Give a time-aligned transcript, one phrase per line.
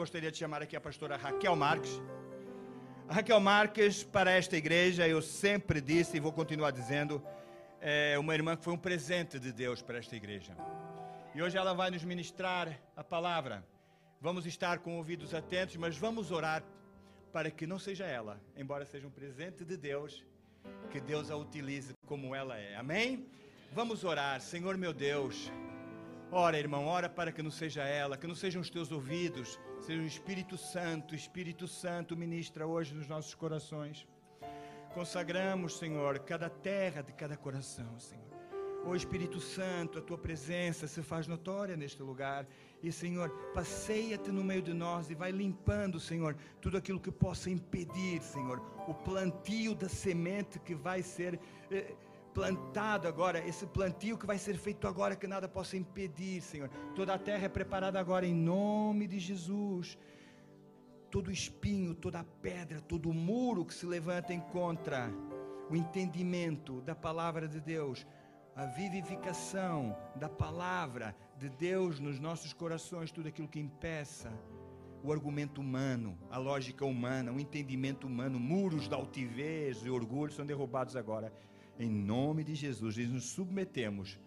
[0.00, 2.00] Gostaria de chamar aqui a pastora Raquel Marques.
[3.08, 7.20] A Raquel Marques, para esta igreja, eu sempre disse e vou continuar dizendo,
[7.80, 10.56] é uma irmã que foi um presente de Deus para esta igreja.
[11.34, 13.66] E hoje ela vai nos ministrar a palavra.
[14.20, 16.62] Vamos estar com ouvidos atentos, mas vamos orar
[17.32, 20.24] para que não seja ela, embora seja um presente de Deus,
[20.92, 22.76] que Deus a utilize como ela é.
[22.76, 23.26] Amém?
[23.72, 25.50] Vamos orar, Senhor meu Deus.
[26.30, 30.02] Ora, irmão, ora para que não seja ela, que não sejam os teus ouvidos, seja
[30.02, 34.06] o Espírito Santo, Espírito Santo ministra hoje nos nossos corações.
[34.94, 38.28] Consagramos, Senhor, cada terra de cada coração, Senhor.
[38.84, 42.46] Ó Espírito Santo, a tua presença se faz notória neste lugar.
[42.82, 47.50] E, Senhor, passeia-te no meio de nós e vai limpando, Senhor, tudo aquilo que possa
[47.50, 51.38] impedir, Senhor, o plantio da semente que vai ser.
[51.70, 51.94] Eh,
[52.38, 56.68] plantado agora, esse plantio que vai ser feito agora, que nada possa impedir, Senhor.
[56.94, 59.98] Toda a terra é preparada agora em nome de Jesus.
[61.10, 65.10] Todo espinho, toda pedra, todo muro que se levanta em contra
[65.68, 68.06] o entendimento da palavra de Deus,
[68.54, 74.32] a vivificação da palavra de Deus nos nossos corações, tudo aquilo que impeça
[75.02, 80.46] o argumento humano, a lógica humana, o entendimento humano, muros da altivez e orgulho são
[80.46, 81.32] derrubados agora
[81.78, 84.18] em nome de Jesus, e nos submetemos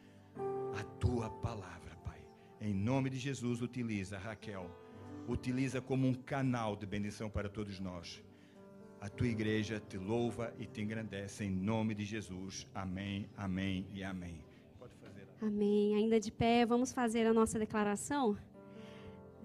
[0.80, 2.24] à tua palavra, Pai.
[2.62, 4.70] Em nome de Jesus, utiliza Raquel,
[5.28, 8.24] utiliza como um canal de bendição para todos nós.
[9.02, 12.68] A tua igreja te louva e te engrandece em nome de Jesus.
[12.74, 14.40] Amém, amém e amém.
[14.80, 15.28] Pode fazer.
[15.42, 15.96] Amém.
[15.96, 18.38] Ainda de pé, vamos fazer a nossa declaração.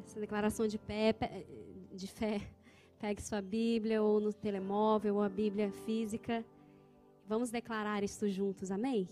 [0.04, 1.14] Essa declaração de pé,
[1.92, 2.40] de fé.
[3.00, 6.44] Pegue sua Bíblia ou no telemóvel ou a Bíblia física.
[7.28, 9.08] Vamos declarar isto juntos, amém?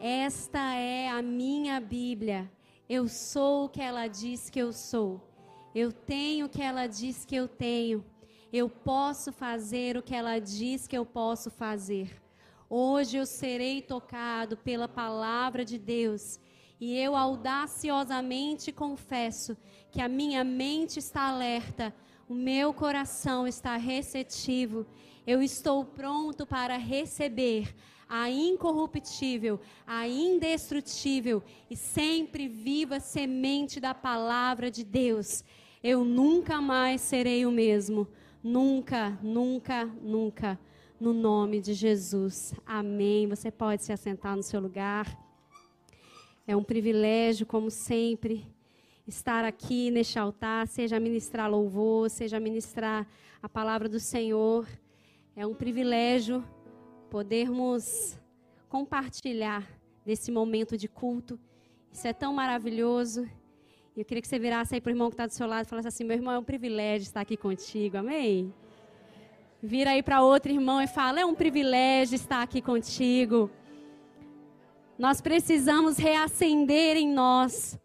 [0.00, 2.50] Esta é a minha Bíblia.
[2.88, 5.22] Eu sou o que ela diz que eu sou.
[5.72, 8.04] Eu tenho o que ela diz que eu tenho.
[8.52, 12.20] Eu posso fazer o que ela diz que eu posso fazer.
[12.68, 16.40] Hoje eu serei tocado pela palavra de Deus
[16.80, 19.56] e eu audaciosamente confesso
[19.92, 21.94] que a minha mente está alerta,
[22.28, 24.84] o meu coração está receptivo
[25.26, 27.74] eu estou pronto para receber
[28.08, 35.42] a incorruptível, a indestrutível e sempre viva semente da palavra de Deus.
[35.82, 38.06] Eu nunca mais serei o mesmo.
[38.42, 40.58] Nunca, nunca, nunca.
[41.00, 42.54] No nome de Jesus.
[42.64, 43.26] Amém.
[43.26, 45.06] Você pode se assentar no seu lugar.
[46.46, 48.46] É um privilégio, como sempre,
[49.06, 53.06] estar aqui neste altar, seja ministrar louvor, seja ministrar
[53.42, 54.66] a palavra do Senhor.
[55.38, 56.42] É um privilégio
[57.10, 58.18] podermos
[58.70, 59.70] compartilhar
[60.02, 61.38] desse momento de culto.
[61.92, 63.28] Isso é tão maravilhoso.
[63.94, 65.68] Eu queria que você virasse aí para o irmão que está do seu lado e
[65.68, 67.98] falasse assim: meu irmão, é um privilégio estar aqui contigo.
[67.98, 68.50] Amém?
[69.62, 73.50] Vira aí para outro irmão e fala: é um privilégio estar aqui contigo.
[74.98, 77.78] Nós precisamos reacender em nós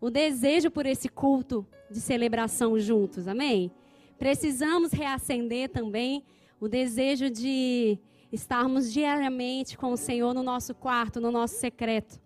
[0.00, 3.26] o desejo por esse culto de celebração juntos.
[3.26, 3.72] Amém?
[4.16, 6.24] Precisamos reacender também
[6.62, 7.98] o desejo de
[8.30, 12.20] estarmos diariamente com o Senhor no nosso quarto, no nosso secreto.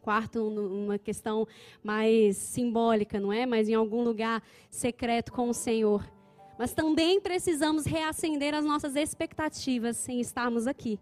[0.00, 1.48] Quarto, uma questão
[1.82, 3.44] mais simbólica, não é?
[3.44, 4.40] Mas em algum lugar
[4.70, 6.08] secreto com o Senhor.
[6.56, 11.00] Mas também precisamos reacender as nossas expectativas em estarmos aqui.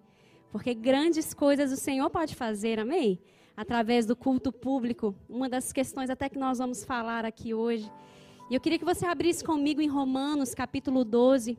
[0.50, 3.20] Porque grandes coisas o Senhor pode fazer, amém?
[3.54, 5.14] Através do culto público.
[5.28, 7.92] Uma das questões até que nós vamos falar aqui hoje.
[8.50, 11.58] E eu queria que você abrisse comigo em Romanos, capítulo 12.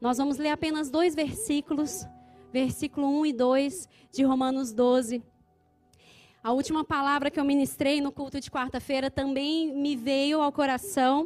[0.00, 2.06] Nós vamos ler apenas dois versículos,
[2.52, 5.20] versículo 1 e 2 de Romanos 12.
[6.40, 11.24] A última palavra que eu ministrei no culto de quarta-feira também me veio ao coração,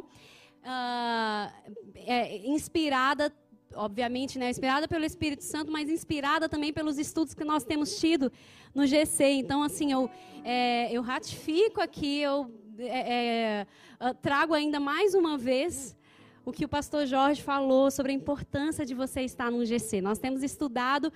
[0.63, 3.31] uh, é, inspirada,
[3.75, 8.31] obviamente, né, inspirada pelo Espírito Santo, mas inspirada também pelos estudos que nós temos tido
[8.73, 9.23] no GC.
[9.33, 10.09] Então, assim, eu,
[10.43, 13.67] é, eu ratifico aqui, eu é,
[13.99, 15.95] é trago ainda mais uma vez
[16.45, 20.01] o que o pastor Jorge falou sobre a importância de você estar no GC.
[20.01, 21.11] Nós temos estudado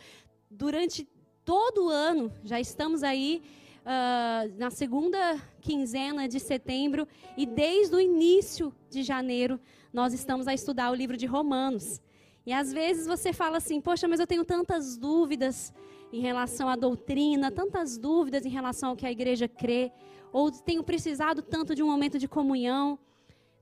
[0.49, 1.07] durante
[1.43, 3.41] todo o ano, já estamos aí
[3.83, 7.07] uh, na segunda quinzena de setembro
[7.37, 9.59] e desde o início de janeiro
[9.93, 12.01] nós estamos a estudar o livro de Romanos.
[12.45, 15.73] E às vezes você fala assim: Poxa, mas eu tenho tantas dúvidas
[16.11, 19.91] em relação à doutrina, tantas dúvidas em relação ao que a igreja crê,
[20.31, 22.97] ou tenho precisado tanto de um momento de comunhão.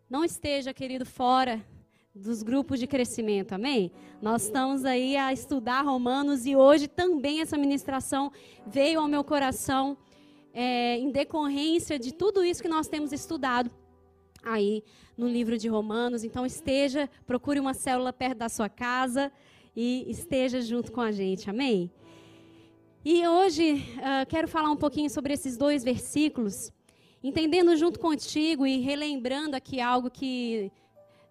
[0.07, 1.66] Não esteja, querido, fora
[2.13, 3.92] dos grupos de crescimento, amém?
[4.22, 8.31] Nós estamos aí a estudar Romanos e hoje também essa ministração
[8.68, 9.98] veio ao meu coração
[10.54, 13.72] é, em decorrência de tudo isso que nós temos estudado
[14.44, 14.84] aí
[15.18, 16.24] no livro de Romanos.
[16.24, 19.31] Então esteja, procure uma célula perto da sua casa
[19.75, 21.50] e esteja junto com a gente.
[21.50, 21.92] Amém?
[23.04, 26.72] E hoje uh, quero falar um pouquinho sobre esses dois versículos,
[27.27, 30.72] entendendo junto contigo e relembrando aqui algo que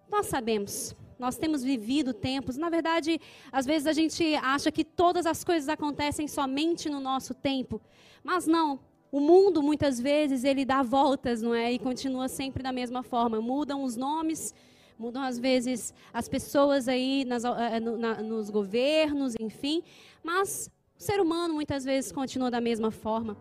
[0.09, 0.93] nós sabemos.
[1.17, 2.57] Nós temos vivido tempos.
[2.57, 3.19] Na verdade,
[3.49, 7.81] às vezes a gente acha que todas as coisas acontecem somente no nosso tempo.
[8.21, 8.79] Mas não.
[9.09, 11.71] O mundo, muitas vezes, ele dá voltas, não é?
[11.71, 13.39] E continua sempre da mesma forma.
[13.39, 14.53] Mudam os nomes,
[14.99, 19.81] mudam às vezes as pessoas aí nas, eh, na, nos governos, enfim.
[20.21, 20.69] Mas
[20.99, 23.37] o ser humano, muitas vezes, continua da mesma forma.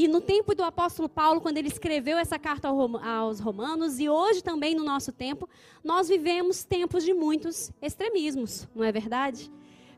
[0.00, 4.44] E no tempo do apóstolo Paulo, quando ele escreveu essa carta aos romanos, e hoje
[4.44, 5.48] também no nosso tempo,
[5.82, 9.50] nós vivemos tempos de muitos extremismos, não é verdade?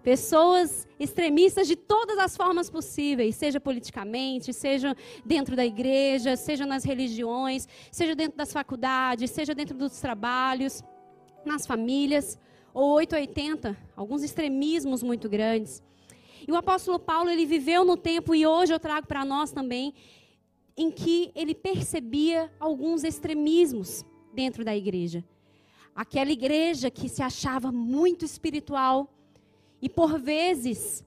[0.03, 6.83] Pessoas extremistas de todas as formas possíveis, seja politicamente, seja dentro da igreja, seja nas
[6.83, 10.83] religiões, seja dentro das faculdades, seja dentro dos trabalhos,
[11.45, 12.39] nas famílias,
[12.73, 15.83] ou 880, alguns extremismos muito grandes.
[16.47, 19.95] E o apóstolo Paulo, ele viveu no tempo, e hoje eu trago para nós também,
[20.77, 25.25] em que ele percebia alguns extremismos dentro da igreja.
[25.95, 29.13] Aquela igreja que se achava muito espiritual
[29.83, 31.05] e, por vezes,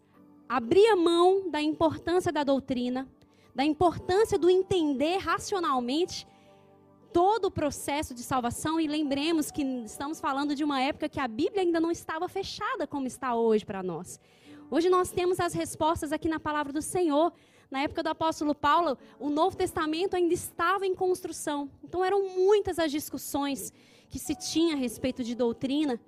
[0.47, 3.07] abria mão da importância da doutrina,
[3.56, 6.27] da importância do entender racionalmente
[7.12, 8.80] todo o processo de salvação.
[8.80, 12.85] E lembremos que estamos falando de uma época que a Bíblia ainda não estava fechada
[12.85, 14.19] como está hoje para nós.
[14.69, 17.31] Hoje nós temos as respostas aqui na palavra do Senhor.
[17.69, 21.69] Na época do apóstolo Paulo, o Novo Testamento ainda estava em construção.
[21.83, 23.74] Então eram muitas as discussões
[24.10, 26.00] que se tinha a respeito de doutrina.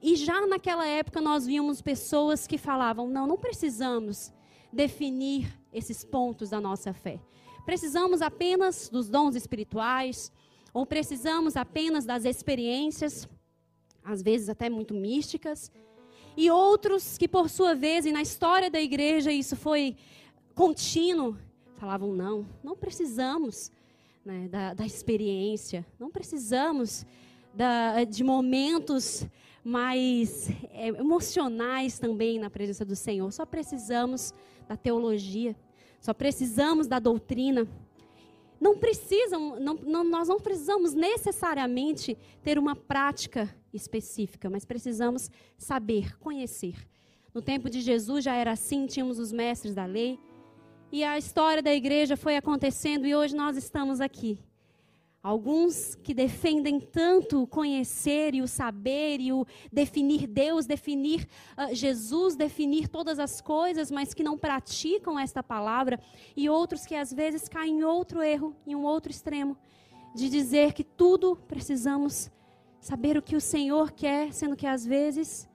[0.00, 4.32] E já naquela época nós víamos pessoas que falavam: não, não precisamos
[4.72, 7.20] definir esses pontos da nossa fé.
[7.64, 10.32] Precisamos apenas dos dons espirituais,
[10.72, 13.28] ou precisamos apenas das experiências,
[14.04, 15.70] às vezes até muito místicas.
[16.40, 19.96] E outros que, por sua vez, e na história da igreja isso foi
[20.54, 21.36] contínuo,
[21.78, 23.72] falavam: não, não precisamos
[24.24, 27.04] né, da, da, experiência, não precisamos
[27.52, 29.26] da, de momentos
[29.64, 34.32] mais é, emocionais também na presença do Senhor, só precisamos
[34.68, 35.56] da teologia,
[36.00, 37.66] só precisamos da doutrina.
[38.60, 46.18] Não precisam, não, não, nós não precisamos necessariamente ter uma prática específica, mas precisamos saber,
[46.18, 46.74] conhecer.
[47.32, 50.18] No tempo de Jesus já era assim, tínhamos os mestres da lei,
[50.90, 54.38] e a história da igreja foi acontecendo e hoje nós estamos aqui.
[55.28, 61.74] Alguns que defendem tanto o conhecer e o saber e o definir Deus, definir uh,
[61.74, 66.00] Jesus, definir todas as coisas, mas que não praticam esta palavra,
[66.34, 69.54] e outros que às vezes caem em outro erro, em um outro extremo,
[70.14, 72.30] de dizer que tudo precisamos
[72.80, 75.46] saber o que o Senhor quer, sendo que às vezes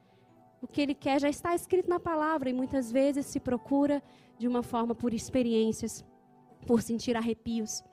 [0.62, 4.04] o que Ele quer já está escrito na palavra e muitas vezes se procura
[4.38, 6.06] de uma forma por experiências,
[6.68, 7.84] por sentir arrepios.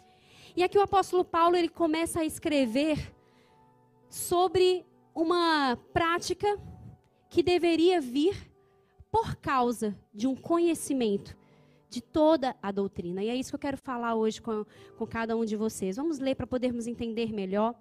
[0.57, 3.15] E aqui o apóstolo Paulo ele começa a escrever
[4.09, 6.59] sobre uma prática
[7.29, 8.51] que deveria vir
[9.11, 11.37] por causa de um conhecimento
[11.89, 13.23] de toda a doutrina.
[13.23, 14.65] E é isso que eu quero falar hoje com,
[14.97, 15.97] com cada um de vocês.
[15.97, 17.75] Vamos ler para podermos entender melhor.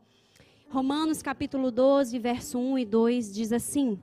[0.69, 3.99] Romanos capítulo 12, verso 1 e 2 diz assim: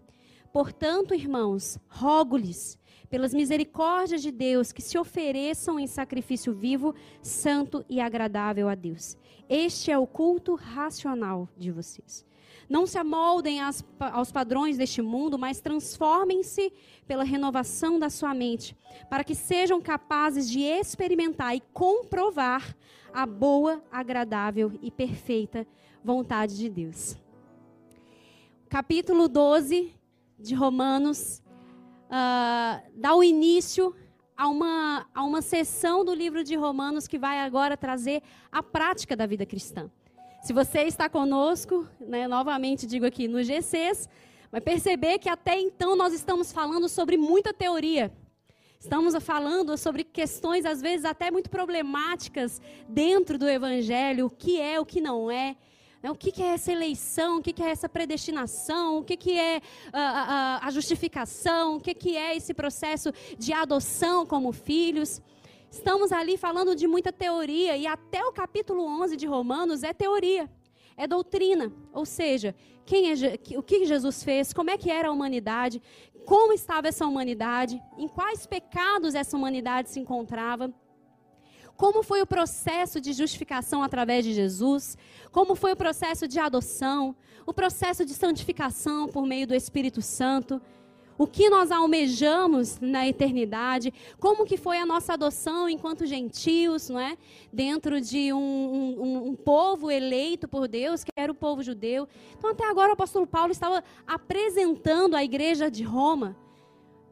[0.57, 2.79] Portanto, irmãos, rogo-lhes,
[3.11, 9.19] pelas misericórdias de Deus, que se ofereçam em sacrifício vivo, santo e agradável a Deus.
[9.51, 12.25] Este é o culto racional de vocês.
[12.71, 16.73] Não se amoldem aos padrões deste mundo, mas transformem-se
[17.07, 18.75] pela renovação da sua mente,
[19.11, 22.75] para que sejam capazes de experimentar e comprovar
[23.13, 25.67] a boa, agradável e perfeita
[26.03, 27.15] vontade de Deus.
[28.71, 29.96] Capítulo 12
[30.39, 31.43] de Romanos
[32.07, 33.95] uh, dá o início
[34.37, 39.17] a uma, a uma sessão do livro de Romanos que vai agora trazer a prática
[39.17, 39.91] da vida cristã.
[40.43, 44.09] Se você está conosco, né, novamente digo aqui no GCs,
[44.53, 48.13] vai perceber que até então nós estamos falando sobre muita teoria.
[48.79, 54.79] Estamos falando sobre questões, às vezes, até muito problemáticas dentro do Evangelho, o que é,
[54.79, 55.57] o que não é.
[56.07, 56.11] Né?
[56.13, 57.39] O que, que é essa eleição?
[57.39, 58.99] O que, que é essa predestinação?
[58.99, 59.61] O que, que é a,
[59.93, 61.77] ah, ah, ah, a justificação?
[61.77, 65.21] O que, que é esse processo de adoção como filhos?
[65.69, 70.49] Estamos ali falando de muita teoria e até o capítulo 11 de Romanos é teoria,
[70.97, 71.73] é doutrina.
[71.93, 73.15] Ou seja, quem é,
[73.59, 75.83] o que Jesus fez, como é que era a humanidade,
[76.25, 80.73] como estava essa humanidade, em quais pecados essa humanidade se encontrava
[81.77, 84.97] como foi o processo de justificação através de Jesus,
[85.31, 87.15] como foi o processo de adoção,
[87.45, 90.61] o processo de santificação por meio do Espírito Santo,
[91.19, 97.01] o que nós almejamos na eternidade, como que foi a nossa adoção enquanto gentios, não
[97.01, 97.17] é?
[97.53, 102.07] Dentro de um, um, um, povo eleito por Deus, que era o povo judeu.
[102.37, 106.37] Então, até agora, o apóstolo Paulo estava apresentando à igreja de Roma.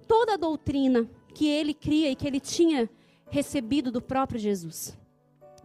[0.07, 2.91] Toda a doutrina que ele cria e que ele tinha
[3.35, 4.97] recebido do próprio Jesus.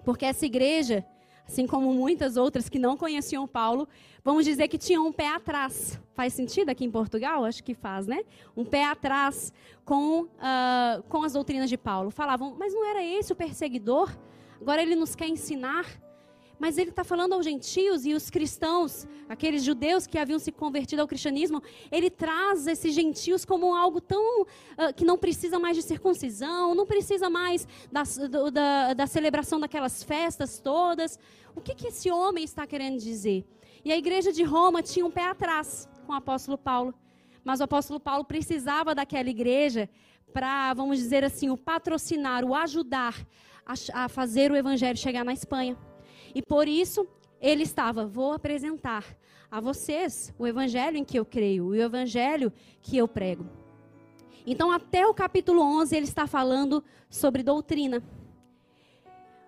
[0.04, 1.06] Porque essa igreja,
[1.48, 3.88] assim como muitas outras que não conheciam Paulo,
[4.24, 6.00] vamos dizer que tinham um pé atrás.
[6.16, 7.46] Faz sentido aqui em Portugal?
[7.46, 8.24] Acho que faz, né?
[8.58, 9.54] Um pé atrás
[9.86, 12.10] com, uh, com as doutrinas de Paulo.
[12.10, 14.18] Falavam, mas não era esse o perseguidor?
[14.60, 15.86] Agora ele nos quer ensinar
[16.60, 21.02] mas ele está falando aos gentios e os cristãos, aqueles judeus que haviam se convertido
[21.02, 24.48] ao cristianismo, ele traz esses gentios como algo tão uh,
[24.94, 30.04] que não precisa mais de circuncisão, não precisa mais da, do, da, da celebração daquelas
[30.04, 31.18] festas todas.
[31.56, 33.46] O que, que esse homem está querendo dizer?
[33.84, 36.94] E a igreja de Roma tinha um pé atrás com o apóstolo Paulo,
[37.44, 39.90] mas o apóstolo Paulo precisava daquela igreja
[40.34, 43.16] para, vamos dizer assim, o patrocinar, o ajudar
[43.66, 45.78] a, a fazer o evangelho chegar na Espanha.
[46.34, 47.08] E por isso
[47.42, 49.06] ele estava, vou apresentar
[49.50, 53.46] a vocês o evangelho em que eu creio, o evangelho que eu prego.
[54.46, 58.04] Então, até o capítulo 11, ele está falando sobre doutrina.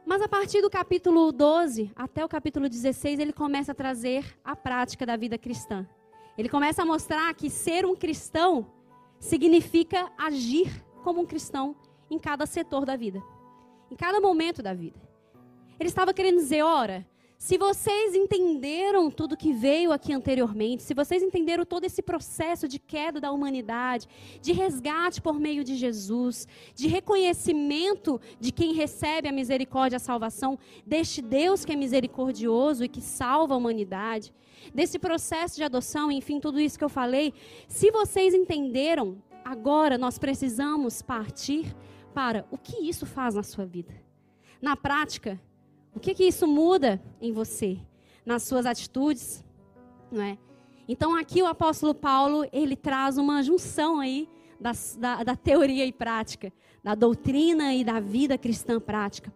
[0.05, 4.55] Mas a partir do capítulo 12 até o capítulo 16, ele começa a trazer a
[4.55, 5.87] prática da vida cristã.
[6.37, 8.67] Ele começa a mostrar que ser um cristão
[9.19, 11.75] significa agir como um cristão
[12.09, 13.21] em cada setor da vida,
[13.89, 15.10] em cada momento da vida.
[15.81, 17.03] Ele estava querendo dizer: ora,
[17.39, 22.77] se vocês entenderam tudo que veio aqui anteriormente, se vocês entenderam todo esse processo de
[22.77, 24.07] queda da humanidade,
[24.39, 29.99] de resgate por meio de Jesus, de reconhecimento de quem recebe a misericórdia e a
[29.99, 34.31] salvação, deste Deus que é misericordioso e que salva a humanidade,
[34.71, 37.33] desse processo de adoção, enfim, tudo isso que eu falei,
[37.67, 41.75] se vocês entenderam, agora nós precisamos partir
[42.13, 43.99] para o que isso faz na sua vida.
[44.61, 45.41] Na prática,
[45.93, 47.77] o que, que isso muda em você,
[48.25, 49.43] nas suas atitudes,
[50.11, 50.37] não é?
[50.87, 54.27] Então aqui o apóstolo Paulo ele traz uma junção aí
[54.59, 56.51] da, da, da teoria e prática,
[56.83, 59.33] da doutrina e da vida cristã prática.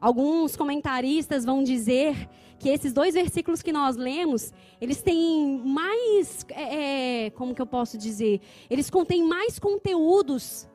[0.00, 7.26] Alguns comentaristas vão dizer que esses dois versículos que nós lemos, eles têm mais, é,
[7.26, 8.40] é como que eu posso dizer?
[8.68, 10.68] Eles contêm mais conteúdos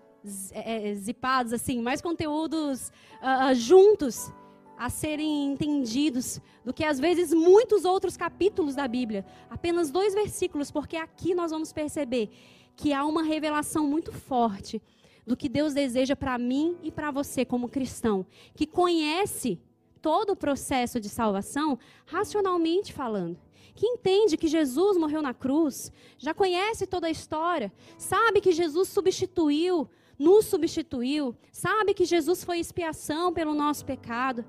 [0.52, 4.32] é, zipados, assim, mais conteúdos uh, juntos
[4.80, 9.26] a serem entendidos do que às vezes muitos outros capítulos da Bíblia.
[9.50, 12.30] Apenas dois versículos, porque aqui nós vamos perceber
[12.78, 14.82] que há uma revelação muito forte
[15.28, 19.60] do que Deus deseja para mim e para você como cristão, que conhece
[20.02, 23.38] todo o processo de salvação racionalmente falando.
[23.76, 28.88] Que entende que Jesus morreu na cruz, já conhece toda a história, sabe que Jesus
[28.88, 34.46] substituiu, nos substituiu, sabe que Jesus foi expiação pelo nosso pecado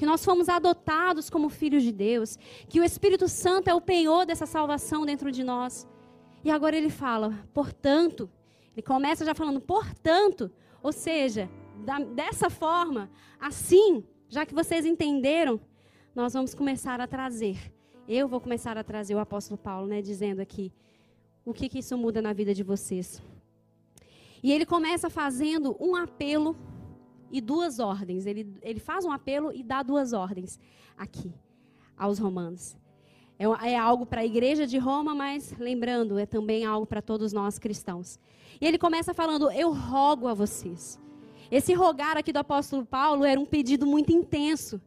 [0.00, 2.38] que nós fomos adotados como filhos de Deus,
[2.70, 5.86] que o Espírito Santo é o penhor dessa salvação dentro de nós.
[6.42, 8.30] E agora ele fala, portanto,
[8.72, 10.50] ele começa já falando, portanto,
[10.82, 11.50] ou seja,
[11.84, 15.60] da, dessa forma, assim, já que vocês entenderam,
[16.14, 17.58] nós vamos começar a trazer.
[18.08, 20.72] Eu vou começar a trazer o apóstolo Paulo, né, dizendo aqui
[21.44, 23.22] o que, que isso muda na vida de vocês.
[24.42, 26.56] E ele começa fazendo um apelo
[27.30, 28.26] e duas ordens.
[28.26, 30.58] Ele, ele faz um apelo e dá duas ordens
[30.96, 31.32] aqui
[31.96, 32.76] aos romanos.
[33.38, 37.32] É, é algo para a igreja de Roma, mas lembrando, é também algo para todos
[37.32, 38.18] nós cristãos.
[38.60, 40.98] E ele começa falando: Eu rogo a vocês.
[41.50, 44.80] Esse rogar aqui do apóstolo Paulo era um pedido muito intenso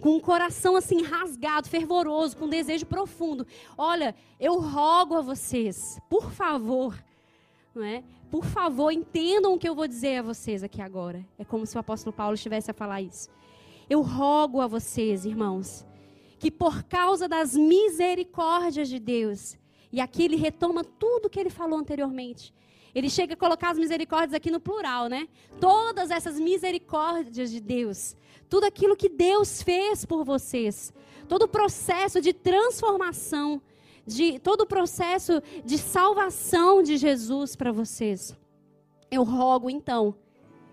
[0.00, 3.46] com um coração assim rasgado, fervoroso, com um desejo profundo.
[3.76, 7.02] Olha, eu rogo a vocês, por favor,
[7.74, 8.02] não é?
[8.30, 11.24] Por favor, entendam o que eu vou dizer a vocês aqui agora.
[11.38, 13.28] É como se o apóstolo Paulo estivesse a falar isso.
[13.88, 15.84] Eu rogo a vocês, irmãos,
[16.38, 19.58] que por causa das misericórdias de Deus,
[19.92, 22.52] e aqui ele retoma tudo que ele falou anteriormente.
[22.94, 25.28] Ele chega a colocar as misericórdias aqui no plural, né?
[25.60, 28.16] Todas essas misericórdias de Deus,
[28.48, 30.92] tudo aquilo que Deus fez por vocês,
[31.28, 33.60] todo o processo de transformação
[34.06, 38.36] de todo o processo de salvação de Jesus para vocês.
[39.10, 40.14] Eu rogo então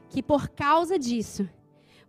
[0.09, 1.47] que por causa disso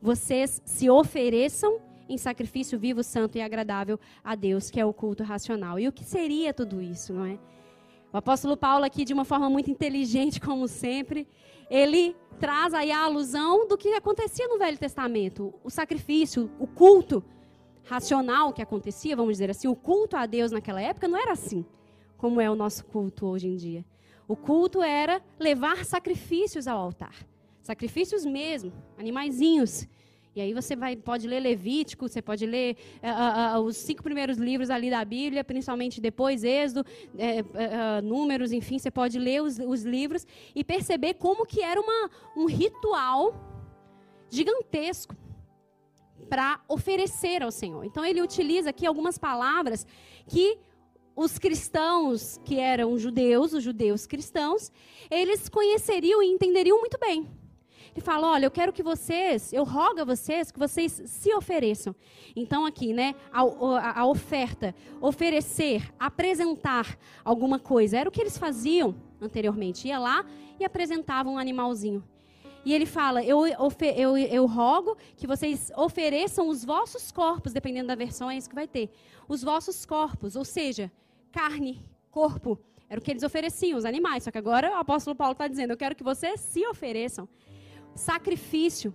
[0.01, 5.23] vocês se ofereçam em sacrifício vivo, santo e agradável a Deus, que é o culto
[5.23, 5.79] racional.
[5.79, 7.39] E o que seria tudo isso, não é?
[8.13, 11.27] O apóstolo Paulo aqui, de uma forma muito inteligente, como sempre,
[11.71, 15.55] ele traz aí a alusão do que acontecia no Velho Testamento.
[15.63, 17.25] O sacrifício, o culto
[17.85, 21.65] racional que acontecia, vamos dizer assim, o culto a Deus naquela época não era assim,
[22.17, 23.85] como é o nosso culto hoje em dia.
[24.29, 27.15] O culto era levar sacrifícios ao altar.
[27.61, 29.87] Sacrifícios mesmo, animaizinhos.
[30.35, 34.39] E aí você vai, pode ler Levítico, você pode ler uh, uh, os cinco primeiros
[34.39, 39.83] livros ali da Bíblia, principalmente depois Êxodo, uh, Números, enfim, você pode ler os, os,
[39.83, 43.35] livros e perceber como que era uma, um ritual
[44.31, 45.15] gigantesco
[46.33, 47.85] para oferecer ao Senhor.
[47.85, 49.87] Então ele utiliza aqui algumas palavras
[50.27, 50.57] que
[51.15, 54.73] os cristãos, que eram judeus, os judeus cristãos,
[55.11, 57.29] eles conheceriam e entenderiam muito bem.
[57.95, 61.95] Ele fala: olha, eu quero que vocês, eu rogo a vocês que vocês se ofereçam.
[62.35, 68.39] Então, aqui, né, a, a, a oferta, oferecer, apresentar alguma coisa, era o que eles
[68.39, 69.87] faziam anteriormente.
[69.87, 70.25] Ia lá
[70.59, 72.03] e apresentava um animalzinho.
[72.65, 77.95] E ele fala: eu, eu, eu, rogo que vocês ofereçam os vossos corpos, dependendo da
[77.95, 78.91] versão, é isso que vai ter.
[79.29, 80.91] Os vossos corpos, ou seja,
[81.31, 82.59] carne, corpo.
[82.89, 84.25] Era o que eles ofereciam, os animais.
[84.25, 87.29] Só que agora o apóstolo Paulo está dizendo: eu quero que vocês se ofereçam
[87.95, 88.95] sacrifício.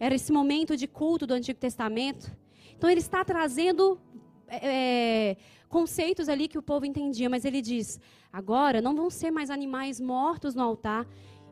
[0.00, 2.30] Era esse momento de culto do Antigo Testamento.
[2.76, 4.00] Então ele está trazendo
[4.46, 5.36] é, é,
[5.68, 8.00] conceitos ali que o povo entendia, mas ele diz:
[8.32, 11.06] agora não vão ser mais animais mortos no altar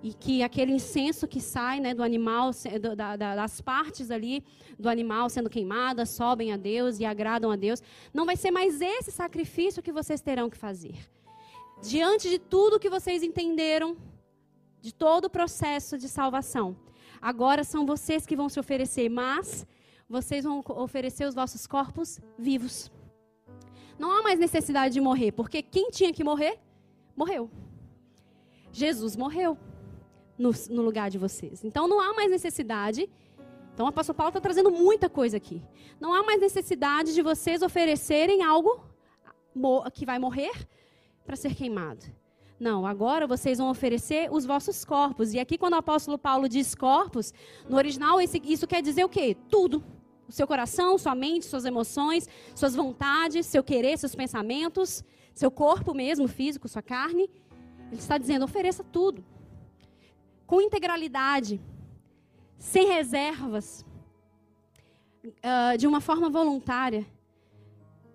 [0.06, 4.44] e que aquele incenso que sai né, do animal, do, da, das partes ali
[4.78, 7.82] do animal sendo queimadas, sobem a Deus e agradam a Deus.
[8.14, 10.96] Não vai ser mais esse sacrifício que vocês terão que fazer.
[11.82, 13.96] Diante de tudo que vocês entenderam
[14.80, 16.76] de todo o processo de salvação.
[17.20, 19.66] Agora são vocês que vão se oferecer, mas
[20.08, 22.92] vocês vão oferecer os vossos corpos vivos.
[23.98, 26.60] Não há mais necessidade de morrer, porque quem tinha que morrer,
[27.16, 27.50] morreu.
[28.70, 29.58] Jesus morreu
[30.38, 31.64] no, no lugar de vocês.
[31.64, 33.08] Então não há mais necessidade.
[33.74, 35.62] Então o apóstolo Paulo está trazendo muita coisa aqui.
[36.00, 38.80] Não há mais necessidade de vocês oferecerem algo
[39.92, 40.66] que vai morrer
[41.24, 42.04] para ser queimado.
[42.58, 45.34] Não, agora vocês vão oferecer os vossos corpos.
[45.34, 47.34] E aqui, quando o apóstolo Paulo diz corpos,
[47.68, 49.36] no original isso quer dizer o quê?
[49.50, 49.84] Tudo.
[50.26, 55.94] O seu coração, sua mente, suas emoções, suas vontades, seu querer, seus pensamentos, seu corpo
[55.94, 57.30] mesmo, físico, sua carne.
[57.92, 59.22] Ele está dizendo: ofereça tudo.
[60.46, 61.60] Com integralidade,
[62.58, 63.84] sem reservas,
[65.24, 67.06] uh, de uma forma voluntária.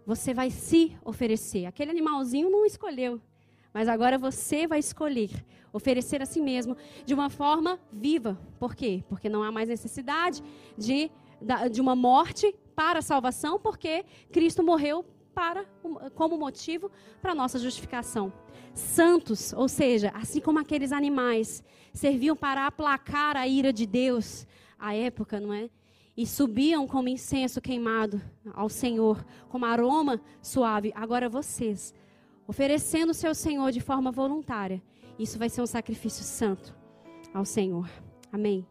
[0.06, 1.66] Você vai se oferecer.
[1.66, 3.22] Aquele animalzinho não escolheu.
[3.74, 8.38] Mas agora você vai escolher oferecer a si mesmo de uma forma viva.
[8.60, 9.04] Por quê?
[9.08, 10.44] Porque não há mais necessidade
[10.78, 11.10] de,
[11.72, 15.66] de uma morte para a salvação, porque Cristo morreu para
[16.16, 16.92] como motivo
[17.22, 18.34] para a nossa justificação.
[18.74, 24.48] Santos, ou seja, assim como aqueles animais serviam para aplacar a ira de Deus
[24.80, 25.70] à época, não é?
[26.16, 28.22] E subiam como incenso queimado
[28.54, 30.92] ao Senhor, como aroma suave.
[30.96, 31.94] Agora vocês
[32.48, 34.82] oferecendo o seu Senhor de forma voluntária,
[35.18, 36.76] isso vai ser um sacrifício santo
[37.34, 37.90] ao Senhor.
[38.32, 38.66] Amém.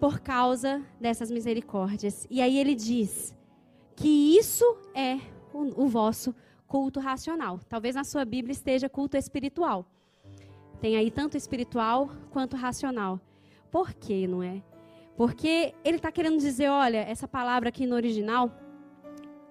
[0.00, 2.26] Por causa dessas misericórdias.
[2.30, 3.34] E aí ele diz
[3.94, 5.18] que isso é
[5.52, 6.34] o, o vosso
[6.66, 7.60] culto racional.
[7.68, 9.86] Talvez na sua Bíblia esteja culto espiritual.
[10.80, 13.20] Tem aí tanto espiritual quanto racional.
[13.70, 14.62] Por quê, não é?
[15.16, 18.50] Porque ele está querendo dizer, olha, essa palavra aqui no original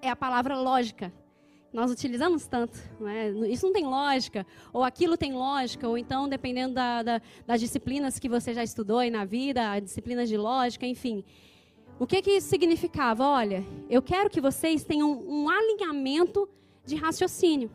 [0.00, 1.12] é a palavra lógica
[1.76, 2.78] nós utilizamos tanto.
[2.98, 3.28] Não é?
[3.50, 8.18] Isso não tem lógica, ou aquilo tem lógica, ou então, dependendo da, da, das disciplinas
[8.18, 11.22] que você já estudou aí na vida, disciplinas de lógica, enfim.
[11.98, 13.26] O que, que isso significava?
[13.26, 16.48] Olha, eu quero que vocês tenham um alinhamento
[16.86, 17.70] de raciocínio.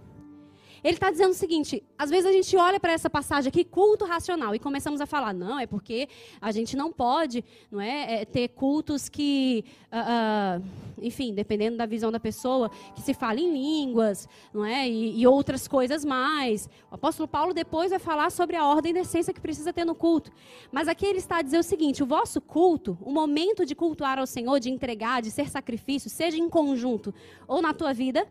[0.84, 4.06] Ele está dizendo o seguinte: às vezes a gente olha para essa passagem aqui, culto
[4.06, 8.26] racional, e começamos a falar, não, é porque a gente não pode não é, é
[8.26, 10.64] ter cultos que, uh, uh,
[11.00, 15.28] enfim, dependendo da visão da pessoa, que se fala em línguas, não é, e, e,
[15.28, 16.68] outras coisas mais.
[16.90, 19.94] O apóstolo Paulo depois vai falar sobre a ordem da essência que precisa ter no
[19.94, 20.32] culto.
[20.72, 24.18] Mas aqui ele está a dizer o seguinte: o vosso culto, o momento de cultuar
[24.18, 27.14] ao Senhor, de entregar, de ser sacrifício, seja em conjunto
[27.48, 28.28] ou na tua vida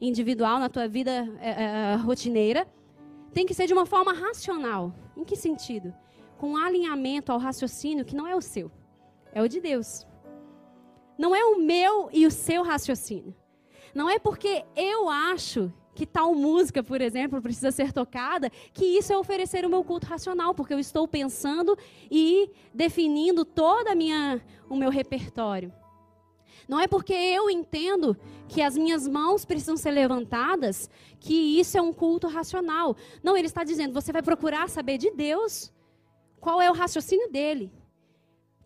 [0.00, 2.66] individual, na tua vida é, é, rotineira,
[3.32, 4.94] tem que ser de uma forma racional.
[5.16, 5.94] Em que sentido?
[6.36, 8.70] Com alinhamento ao raciocínio que não é o seu,
[9.32, 10.06] é o de Deus.
[11.18, 13.34] Não é o meu e o seu raciocínio.
[13.94, 19.12] Não é porque eu acho que tal música, por exemplo, precisa ser tocada, que isso
[19.12, 21.76] é oferecer o meu culto racional, porque eu estou pensando
[22.08, 25.72] e definindo toda minha o meu repertório.
[26.68, 28.14] Não é porque eu entendo
[28.46, 32.94] que as minhas mãos precisam ser levantadas que isso é um culto racional.
[33.22, 35.72] Não, ele está dizendo, você vai procurar saber de Deus
[36.40, 37.72] qual é o raciocínio dele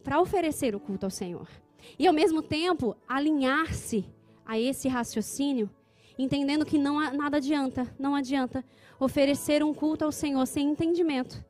[0.03, 1.49] para oferecer o culto ao Senhor.
[1.97, 4.05] E ao mesmo tempo, alinhar-se
[4.45, 5.71] a esse raciocínio,
[6.19, 8.65] entendendo que não nada adianta, não adianta
[8.99, 11.45] oferecer um culto ao Senhor sem entendimento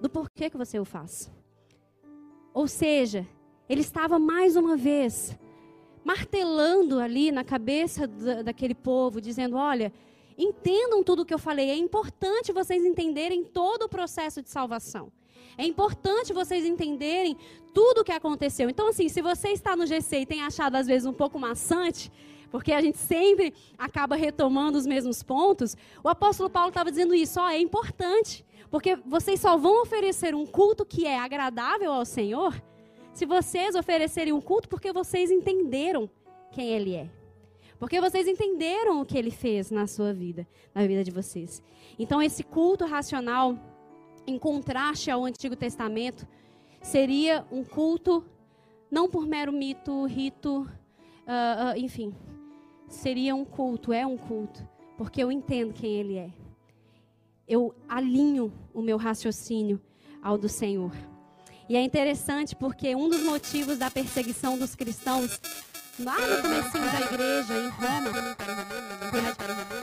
[0.00, 1.30] do porquê que você o faz.
[2.54, 3.26] Ou seja,
[3.68, 5.36] ele estava mais uma vez
[6.04, 9.92] martelando ali na cabeça da, daquele povo, dizendo: olha,
[10.36, 15.12] entendam tudo o que eu falei, é importante vocês entenderem todo o processo de salvação.
[15.56, 17.36] É importante vocês entenderem
[17.74, 18.70] tudo o que aconteceu.
[18.70, 22.12] Então, assim, se você está no GC e tem achado às vezes um pouco maçante,
[22.50, 27.40] porque a gente sempre acaba retomando os mesmos pontos, o apóstolo Paulo estava dizendo isso,
[27.40, 32.54] ó, é importante, porque vocês só vão oferecer um culto que é agradável ao Senhor
[33.18, 36.08] se vocês oferecerem um culto porque vocês entenderam
[36.52, 37.10] quem Ele é.
[37.76, 41.60] Porque vocês entenderam o que Ele fez na sua vida, na vida de vocês.
[41.98, 43.58] Então, esse culto racional,
[44.24, 46.28] em contraste ao Antigo Testamento,
[46.80, 48.24] seria um culto
[48.88, 52.14] não por mero mito, rito, uh, uh, enfim.
[52.86, 54.64] Seria um culto, é um culto,
[54.96, 56.30] porque eu entendo quem Ele é.
[57.48, 59.80] Eu alinho o meu raciocínio
[60.22, 60.92] ao do Senhor.
[61.68, 65.38] E é interessante porque um dos motivos da perseguição dos cristãos
[66.00, 68.10] lá no começo da igreja, em Roma,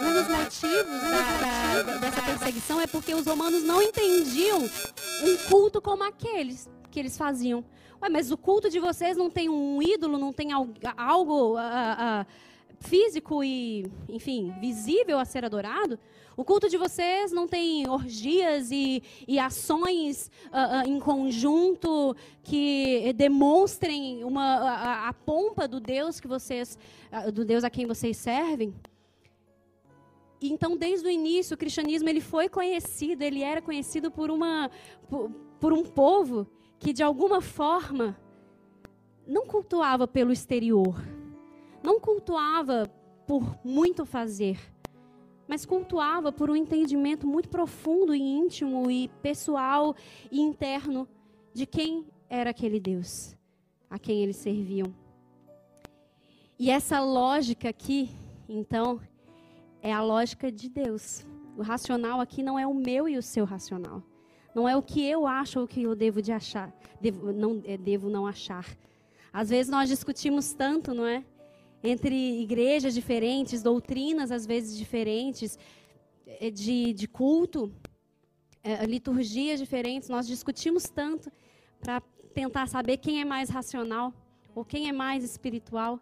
[0.01, 5.79] um dos motivos da, da, dessa perseguição é porque os romanos não entendiam um culto
[5.79, 7.63] como aqueles que eles faziam.
[8.01, 11.59] Ué, mas o culto de vocês não tem um ídolo, não tem algo, algo uh,
[11.59, 12.25] uh,
[12.85, 15.99] físico e, enfim, visível a ser adorado?
[16.37, 23.13] O culto de vocês não tem orgias e, e ações uh, uh, em conjunto que
[23.13, 26.77] demonstrem uma, a, a, pompa do Deus que vocês,
[27.11, 28.73] uh, do Deus a quem vocês servem?
[30.41, 34.69] Então, desde o início, o cristianismo ele foi conhecido, ele era conhecido por, uma,
[35.09, 36.45] por, por um povo
[36.77, 38.19] que, de alguma forma,
[39.25, 41.01] não cultuava pelo exterior,
[41.85, 42.91] não cultuava
[43.27, 44.59] por muito fazer,
[45.47, 49.95] mas cultuava por um entendimento muito profundo e íntimo e pessoal
[50.31, 51.07] e interno
[51.53, 53.35] de quem era aquele Deus
[53.89, 54.93] a quem eles serviam.
[56.57, 58.09] E essa lógica aqui,
[58.49, 58.99] então,
[59.81, 61.25] é a lógica de Deus.
[61.57, 64.03] O racional aqui não é o meu e o seu racional.
[64.53, 67.61] Não é o que eu acho ou o que eu devo de achar, devo não,
[67.65, 68.65] é, devo não achar.
[69.31, 71.23] Às vezes nós discutimos tanto, não é?
[71.85, 75.57] Entre igrejas diferentes, doutrinas às vezes diferentes,
[76.25, 77.71] eh, de, de culto,
[78.63, 80.09] é, liturgias diferentes.
[80.09, 81.31] Nós discutimos tanto
[81.79, 82.01] para
[82.33, 84.13] tentar saber quem é mais racional
[84.55, 85.99] ou quem é mais espiritual.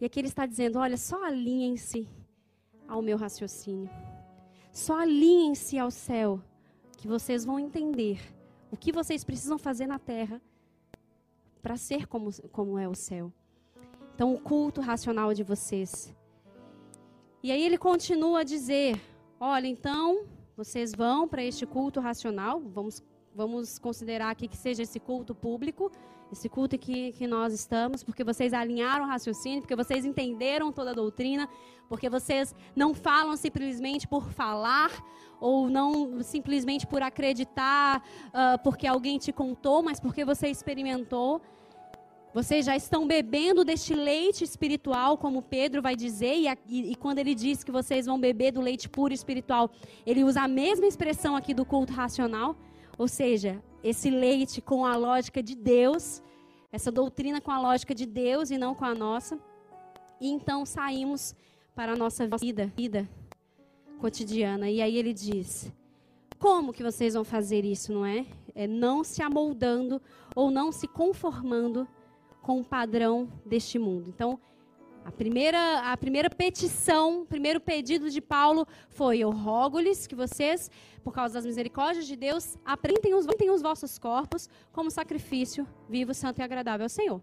[0.00, 2.08] E aqui ele está dizendo: olha, só alinhem-se
[2.86, 3.90] ao meu raciocínio.
[4.72, 6.40] Só alinhem-se ao céu,
[6.96, 8.20] que vocês vão entender
[8.70, 10.40] o que vocês precisam fazer na terra
[11.62, 13.32] para ser como, como é o céu.
[14.14, 16.14] Então, o culto racional de vocês.
[17.42, 19.00] E aí ele continua a dizer:
[19.40, 20.24] olha, então,
[20.56, 23.02] vocês vão para este culto racional, vamos,
[23.34, 25.90] vamos considerar aqui que seja esse culto público,
[26.30, 30.92] esse culto que, que nós estamos, porque vocês alinharam o raciocínio, porque vocês entenderam toda
[30.92, 31.48] a doutrina,
[31.88, 34.90] porque vocês não falam simplesmente por falar,
[35.40, 41.42] ou não simplesmente por acreditar, uh, porque alguém te contou, mas porque você experimentou.
[42.34, 47.20] Vocês já estão bebendo deste leite espiritual, como Pedro vai dizer, e, e, e, quando
[47.20, 49.70] ele diz que vocês vão beber do leite puro espiritual,
[50.04, 52.56] ele usa a mesma expressão aqui do culto racional,
[52.98, 56.20] ou seja, esse leite com a lógica de Deus,
[56.72, 59.38] essa doutrina com a lógica de Deus e não com a nossa.
[60.20, 61.36] E então saímos
[61.72, 63.08] para a nossa vida, vida
[64.00, 64.68] cotidiana.
[64.68, 65.72] E aí ele diz:
[66.36, 68.26] como que vocês vão fazer isso, não é?
[68.56, 70.02] É não se amoldando
[70.34, 71.86] ou não se conformando
[72.44, 74.08] com o padrão deste mundo.
[74.08, 74.38] Então,
[75.02, 80.70] a primeira, a primeira petição, o primeiro pedido de Paulo foi: Eu rogo-lhes que vocês,
[81.02, 86.40] por causa das misericórdias de Deus, aprentem os, os vossos corpos como sacrifício vivo, santo
[86.40, 87.22] e agradável ao Senhor.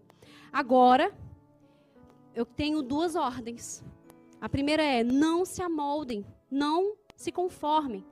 [0.52, 1.12] Agora,
[2.34, 3.84] eu tenho duas ordens.
[4.40, 8.04] A primeira é: não se amoldem, não se conformem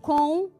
[0.00, 0.50] com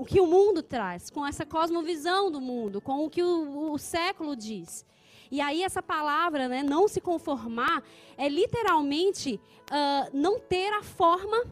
[0.00, 3.76] o que o mundo traz, com essa cosmovisão do mundo, com o que o, o
[3.76, 4.86] século diz.
[5.30, 7.82] E aí essa palavra, né, não se conformar,
[8.16, 9.38] é literalmente
[9.70, 11.44] uh, não ter a forma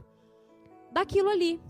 [0.90, 1.60] daquilo ali.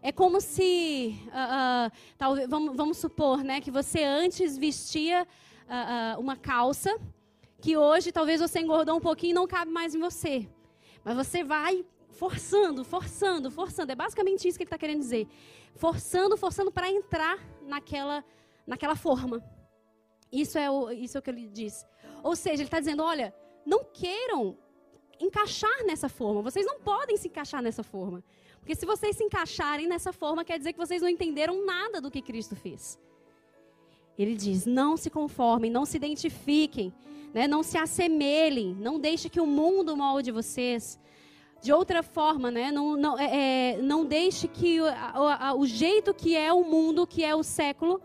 [0.00, 5.28] É como se, uh, uh, vamos, vamos, supor, né, que você antes vestia
[6.18, 6.94] uma calça
[7.58, 10.48] que hoje talvez você engordou um pouquinho e não cabe mais em você.
[11.02, 13.92] Mas você vai forçando, forçando, forçando.
[13.92, 15.26] É basicamente isso que ele está querendo dizer.
[15.74, 18.24] Forçando, forçando para entrar naquela,
[18.66, 19.42] naquela forma.
[20.32, 21.84] Isso é, o, isso é o que ele diz.
[22.22, 23.34] Ou seja, ele está dizendo: olha,
[23.66, 24.56] não queiram
[25.20, 26.42] encaixar nessa forma.
[26.42, 28.22] Vocês não podem se encaixar nessa forma.
[28.58, 32.10] Porque se vocês se encaixarem nessa forma, quer dizer que vocês não entenderam nada do
[32.10, 32.98] que Cristo fez.
[34.16, 36.92] Ele diz: não se conformem, não se identifiquem,
[37.32, 37.46] né?
[37.46, 40.98] não se assemelhem, não deixe que o mundo molde vocês.
[41.64, 42.70] De outra forma, né?
[42.70, 47.06] não, não, é, é não deixe que o, o, o jeito que é o mundo,
[47.06, 48.02] que é o século,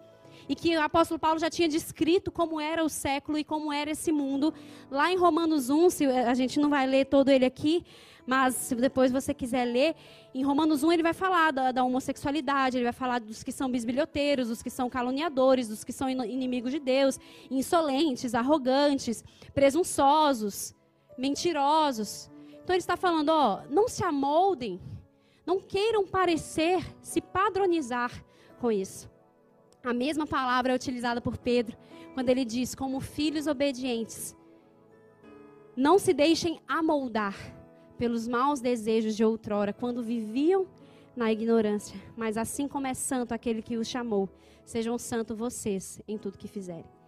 [0.48, 3.92] e que o apóstolo Paulo já tinha descrito como era o século e como era
[3.92, 4.54] esse mundo.
[4.90, 7.84] Lá em Romanos 1, se, a gente não vai ler todo ele aqui,
[8.26, 9.94] mas se depois você quiser ler,
[10.34, 13.70] em Romanos 1 ele vai falar da, da, homossexualidade, ele vai falar dos que são
[13.70, 17.20] bisbilhoteiros, dos que são caluniadores, dos que são inimigos de Deus,
[17.52, 19.22] insolentes, arrogantes,
[19.54, 20.74] presunçosos,
[21.18, 22.29] mentirosos.
[22.70, 24.80] Então ele está falando, ó, não se amoldem,
[25.44, 28.24] não queiram parecer, se padronizar
[28.60, 29.10] com isso.
[29.84, 31.76] A mesma palavra é utilizada por Pedro
[32.14, 34.38] quando ele diz: como filhos obedientes,
[35.76, 37.36] não se deixem amoldar
[37.98, 40.68] pelos maus desejos de outrora, quando viviam
[41.16, 42.00] na ignorância.
[42.16, 44.30] Mas assim como é santo aquele que os chamou,
[44.64, 46.99] sejam santos vocês em tudo que fizerem.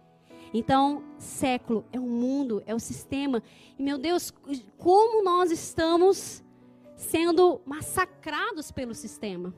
[0.52, 3.42] Então, século é o mundo, é o sistema.
[3.78, 4.32] E meu Deus,
[4.76, 6.44] como nós estamos
[6.96, 9.54] sendo massacrados pelo sistema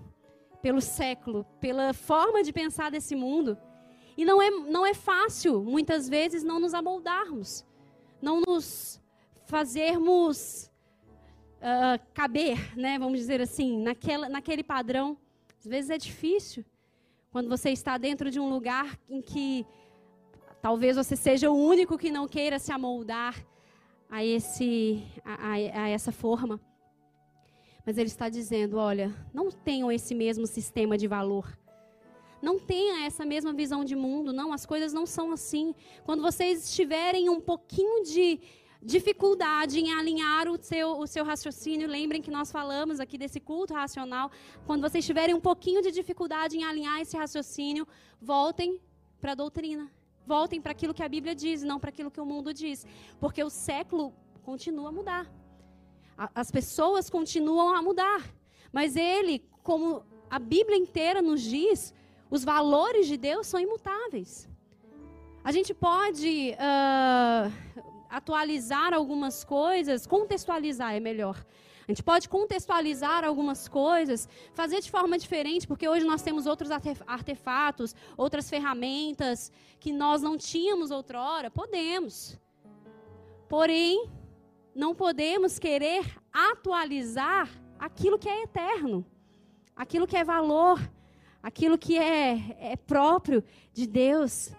[0.65, 3.55] pelo século, pela forma de pensar desse mundo.
[4.17, 7.67] E não é, não é fácil, muitas vezes, não nos amoldarmos,
[8.23, 8.99] não nos
[9.45, 10.73] fazermos
[11.59, 15.19] uh, caber, né, vamos dizer assim, naquela, naquele padrão.
[15.59, 16.65] Às vezes é difícil
[17.31, 19.67] quando você está dentro de um lugar em que
[20.65, 23.35] talvez você seja o único que não queira se amoldar
[24.09, 26.59] a, esse, a, a, essa forma.
[27.85, 31.47] Mas ele está dizendo: olha, não tenham esse mesmo sistema de valor.
[32.41, 34.33] Não tenha essa mesma visão de mundo.
[34.33, 35.75] Não, as coisas não são assim.
[36.03, 38.41] Quando vocês estiverem um pouquinho de
[38.83, 43.75] dificuldade em alinhar o seu, o seu raciocínio, lembrem que nós falamos aqui desse culto
[43.75, 44.31] racional.
[44.65, 47.87] Quando vocês tiverem um pouquinho de dificuldade em alinhar esse raciocínio,
[48.19, 48.81] voltem
[49.21, 49.91] para a doutrina.
[50.27, 52.87] Voltem para aquilo que a Bíblia diz, não para aquilo que o mundo diz.
[53.21, 55.31] Porque o século continua a mudar
[56.35, 58.23] as pessoas continuam a mudar.
[58.73, 61.95] Mas ele, como a Bíblia inteira nos diz,
[62.31, 64.49] os valores de Deus são imutáveis.
[65.43, 67.53] A gente pode uh,
[68.09, 71.45] atualizar algumas coisas, contextualizar é melhor.
[71.87, 76.71] A gente pode contextualizar algumas coisas, fazer de forma diferente, porque hoje nós temos outros
[77.07, 81.51] artefatos, outras ferramentas que nós não tínhamos outrora.
[81.51, 82.39] Podemos.
[83.49, 84.11] Porém,
[84.75, 89.05] não podemos querer atualizar aquilo que é eterno,
[89.77, 90.81] aquilo que é valor,
[91.43, 93.45] aquilo que é, é próprio
[93.75, 94.53] de Deus.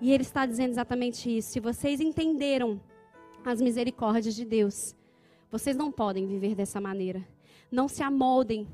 [0.00, 1.50] E ele está dizendo exatamente isso.
[1.50, 2.80] Se vocês entenderam
[3.44, 4.94] as misericórdias de Deus,
[5.54, 7.24] vocês não podem viver dessa maneira.
[7.70, 8.66] Não se amoldem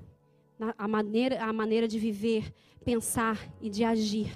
[0.78, 4.34] a maneira, a maneira de viver, pensar e de agir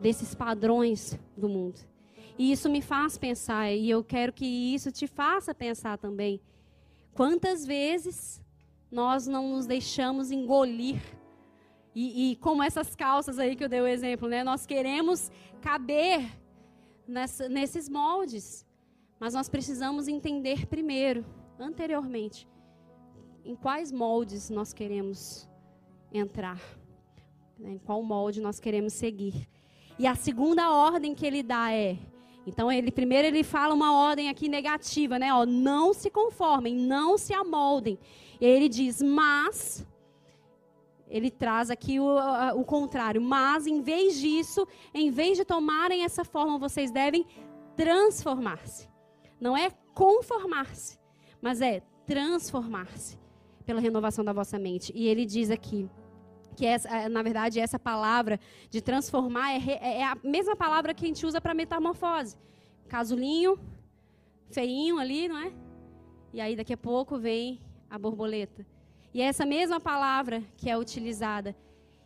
[0.00, 1.80] desses padrões do mundo.
[2.38, 6.40] E isso me faz pensar, e eu quero que isso te faça pensar também.
[7.12, 8.40] Quantas vezes
[8.88, 11.02] nós não nos deixamos engolir?
[11.92, 14.44] E, e como essas calças aí que eu dei o exemplo, né?
[14.44, 15.28] Nós queremos
[15.60, 16.24] caber
[17.06, 18.64] nessa, nesses moldes.
[19.18, 21.26] Mas nós precisamos entender primeiro,
[21.60, 22.48] anteriormente,
[23.44, 25.48] em quais moldes nós queremos
[26.12, 26.60] entrar.
[27.58, 27.72] Né?
[27.72, 29.48] Em qual molde nós queremos seguir.
[29.98, 31.98] E a segunda ordem que ele dá é:
[32.46, 35.32] então, ele primeiro ele fala uma ordem aqui negativa, né?
[35.32, 37.98] Ó, não se conformem, não se amoldem.
[38.40, 39.86] E ele diz, mas
[41.10, 42.06] ele traz aqui o,
[42.54, 43.20] o contrário.
[43.20, 47.26] Mas, em vez disso, em vez de tomarem essa forma, vocês devem
[47.76, 48.88] transformar-se.
[49.40, 50.98] Não é conformar-se,
[51.40, 53.18] mas é transformar-se
[53.64, 54.92] pela renovação da vossa mente.
[54.94, 55.88] E ele diz aqui
[56.56, 61.04] que essa, na verdade essa palavra de transformar é, é, é a mesma palavra que
[61.04, 62.36] a gente usa para metamorfose.
[62.88, 63.58] Casulinho,
[64.50, 65.52] feinho ali, não é?
[66.32, 68.66] E aí daqui a pouco vem a borboleta.
[69.12, 71.54] E é essa mesma palavra que é utilizada.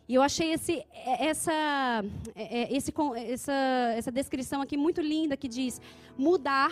[0.07, 2.93] E eu achei esse, é, essa, é, esse,
[3.27, 3.53] essa,
[3.97, 5.81] essa descrição aqui muito linda que diz
[6.17, 6.71] mudar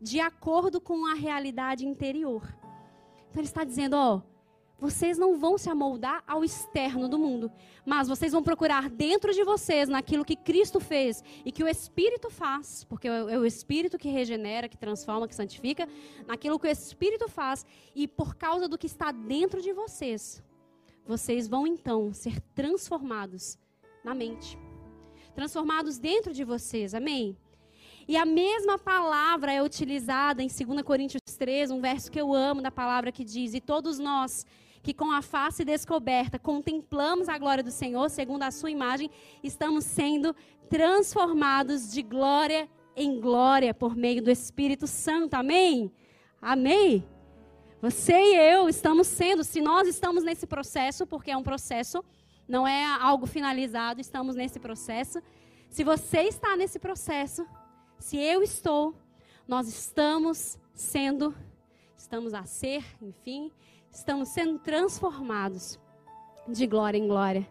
[0.00, 2.42] de acordo com a realidade interior.
[3.30, 4.22] Então ele está dizendo, ó,
[4.80, 7.52] vocês não vão se amoldar ao externo do mundo,
[7.84, 12.30] mas vocês vão procurar dentro de vocês, naquilo que Cristo fez e que o Espírito
[12.30, 15.86] faz, porque é o Espírito que regenera, que transforma, que santifica,
[16.26, 20.42] naquilo que o Espírito faz, e por causa do que está dentro de vocês,
[21.04, 23.58] vocês vão então ser transformados
[24.02, 24.58] na mente.
[25.34, 27.36] Transformados dentro de vocês, amém?
[28.10, 32.60] E a mesma palavra é utilizada em 2 Coríntios 3, um verso que eu amo
[32.60, 34.44] da palavra que diz: E todos nós
[34.82, 39.08] que com a face descoberta contemplamos a glória do Senhor, segundo a sua imagem,
[39.44, 40.34] estamos sendo
[40.68, 45.34] transformados de glória em glória por meio do Espírito Santo.
[45.34, 45.92] Amém?
[46.42, 47.06] Amém?
[47.80, 52.04] Você e eu estamos sendo, se nós estamos nesse processo, porque é um processo,
[52.48, 55.22] não é algo finalizado, estamos nesse processo.
[55.68, 57.46] Se você está nesse processo,
[58.00, 58.94] se eu estou,
[59.46, 61.34] nós estamos sendo,
[61.94, 63.52] estamos a ser, enfim,
[63.90, 65.78] estamos sendo transformados
[66.48, 67.46] de glória em glória.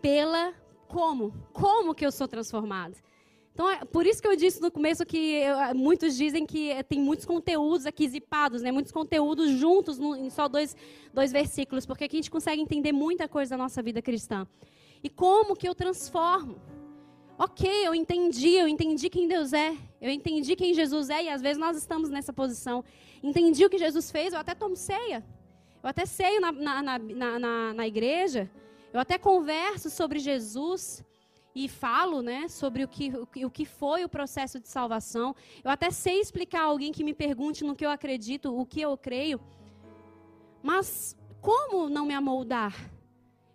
[0.00, 0.54] Pela
[0.88, 1.32] como?
[1.52, 2.96] Como que eu sou transformado?
[3.52, 6.82] Então, é por isso que eu disse no começo que eu, muitos dizem que é,
[6.82, 8.72] tem muitos conteúdos aqui zipados, né?
[8.72, 10.74] muitos conteúdos juntos no, em só dois,
[11.12, 14.46] dois versículos, porque aqui a gente consegue entender muita coisa da nossa vida cristã.
[15.02, 16.60] E como que eu transformo?
[17.36, 21.42] Ok, eu entendi, eu entendi quem Deus é, eu entendi quem Jesus é, e às
[21.42, 22.84] vezes nós estamos nessa posição.
[23.20, 25.24] Entendi o que Jesus fez, eu até tomo ceia,
[25.82, 28.48] eu até ceio na, na, na, na, igreja,
[28.92, 31.04] eu até converso sobre Jesus
[31.56, 33.12] e falo né, sobre o que,
[33.44, 35.34] o que foi o processo de salvação.
[35.64, 38.80] Eu até sei explicar a alguém que me pergunte no que eu acredito, o que
[38.80, 39.40] eu creio.
[40.62, 42.74] Mas como não me amoldar?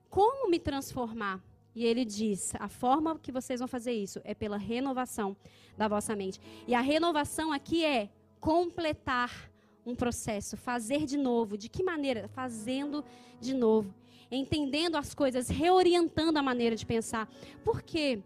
[0.10, 1.49] Como me transformar?
[1.76, 5.36] E ele diz: a forma que vocês vão fazer isso é pela renovação
[5.78, 6.40] da vossa mente.
[6.68, 9.52] E a renovação aqui é completar
[9.86, 11.58] um processo, fazer de novo.
[11.58, 12.28] De que maneira?
[12.28, 13.04] Fazendo
[13.40, 13.94] de novo.
[14.32, 17.28] Entendendo as coisas, reorientando a maneira de pensar.
[17.64, 18.22] Por que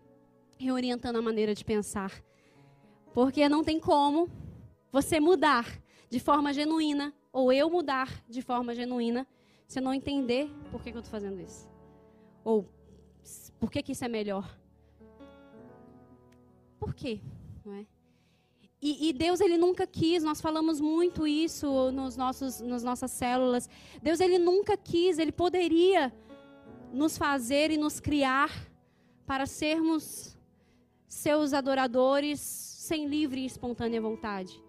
[0.57, 2.11] reorientando a maneira de pensar?
[3.13, 4.29] Porque não tem como
[4.91, 9.25] você mudar de forma genuína, ou eu mudar de forma genuína,
[9.65, 11.67] se eu não entender por que, que eu estou fazendo isso.
[12.43, 12.67] Ou
[13.59, 14.57] por que, que isso é melhor?
[16.79, 17.21] Por quê?
[17.65, 17.85] Não é?
[18.81, 23.69] E, e, Deus ele nunca quis, nós falamos muito isso nos nossos, nas nossas células.
[24.01, 26.13] Deus ele nunca quis, ele poderia
[26.91, 28.51] nos fazer e nos criar
[29.25, 30.37] para sermos
[31.07, 34.61] seus adoradores sem livre e espontânea vontade.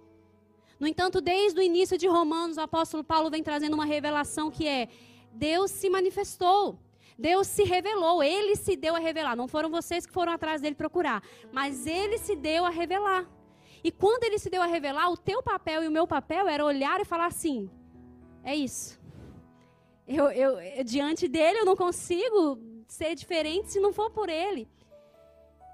[0.78, 4.68] No entanto, desde o início de Romanos, o apóstolo Paulo vem trazendo uma revelação que
[4.68, 4.88] é:
[5.32, 6.78] Deus se manifestou.
[7.18, 9.37] Deus se revelou, ele se deu a revelar.
[9.37, 11.22] Não foram vocês que foram atrás dele procurar,
[11.53, 13.29] mas ele se deu a revelar.
[13.83, 16.64] E quando ele se deu a revelar, o teu papel e o meu papel era
[16.64, 17.70] olhar e falar assim:
[18.42, 19.00] é isso.
[20.07, 24.68] Eu, eu, diante dele eu não consigo ser diferente se não for por ele.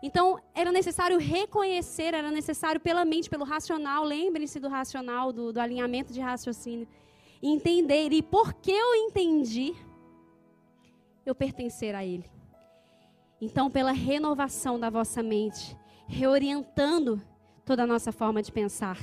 [0.03, 5.61] Então, era necessário reconhecer, era necessário pela mente, pelo racional, lembrem-se do racional, do, do
[5.61, 6.89] alinhamento de raciocínio,
[7.43, 8.11] entender.
[8.13, 9.75] E porque eu entendi,
[11.31, 12.31] eu pertencer a Ele.
[13.41, 17.23] Então, pela renovação da vossa mente, reorientando
[17.65, 18.99] toda a nossa forma de pensar.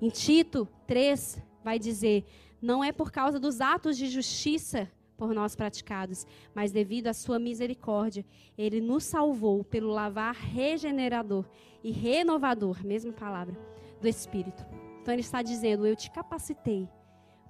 [0.00, 2.24] Em Tito 3, vai dizer:
[2.62, 7.40] Não é por causa dos atos de justiça por nós praticados, mas devido à sua
[7.40, 8.24] misericórdia,
[8.56, 11.44] ele nos salvou pelo lavar regenerador
[11.82, 13.58] e renovador, mesma palavra,
[14.00, 14.64] do Espírito.
[15.02, 16.88] Então ele está dizendo: Eu te capacitei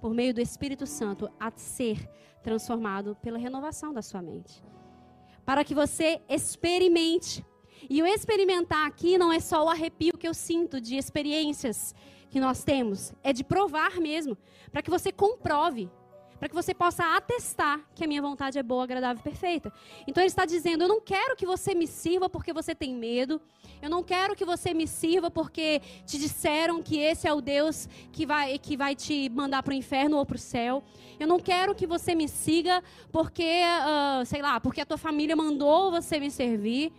[0.01, 2.09] por meio do Espírito Santo, a ser
[2.41, 4.63] transformado pela renovação da sua mente.
[5.45, 7.45] Para que você experimente.
[7.89, 11.95] E o experimentar aqui não é só o arrepio que eu sinto de experiências
[12.29, 14.37] que nós temos, é de provar mesmo,
[14.71, 15.89] para que você comprove
[16.39, 19.71] para que você possa atestar que a minha vontade é boa, agradável e perfeita.
[20.07, 23.41] Então ele está dizendo: eu não quero que você me sirva porque você tem medo.
[23.81, 27.87] Eu não quero que você me sirva porque te disseram que esse é o Deus
[28.11, 30.83] que vai, que vai te mandar para o inferno ou para o céu.
[31.19, 35.35] Eu não quero que você me siga porque, uh, sei lá, porque a tua família
[35.35, 36.93] mandou você me servir.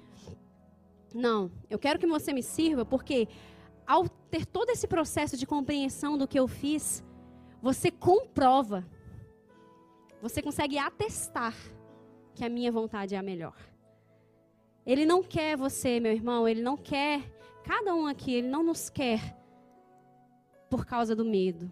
[1.14, 3.26] Não, eu quero que você me sirva porque
[3.86, 7.02] ao ter todo esse processo de compreensão do que eu fiz,
[7.60, 8.86] você comprova
[10.20, 11.54] você consegue atestar
[12.34, 13.56] que a minha vontade é a melhor.
[14.84, 17.22] Ele não quer você, meu irmão, ele não quer,
[17.64, 19.36] cada um aqui, ele não nos quer
[20.68, 21.70] por causa do medo.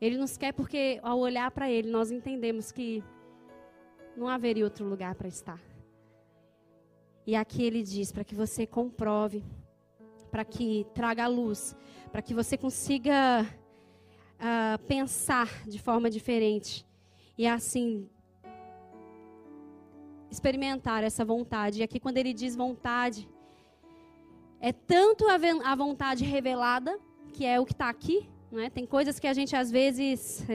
[0.00, 3.02] Ele nos quer porque, ao olhar para ele, nós entendemos que
[4.16, 5.60] não haveria outro lugar para estar.
[7.26, 9.44] E aqui ele diz para que você comprove,
[10.30, 11.76] para que traga a luz,
[12.10, 16.84] para que você consiga uh, pensar de forma diferente
[17.36, 18.08] e assim
[20.30, 21.80] experimentar essa vontade.
[21.80, 23.28] E aqui quando ele diz vontade,
[24.60, 26.98] é tanto a, vontade revelada,
[27.32, 28.70] que é o que está aqui, é?
[28.70, 30.44] Tem coisas que a gente às vezes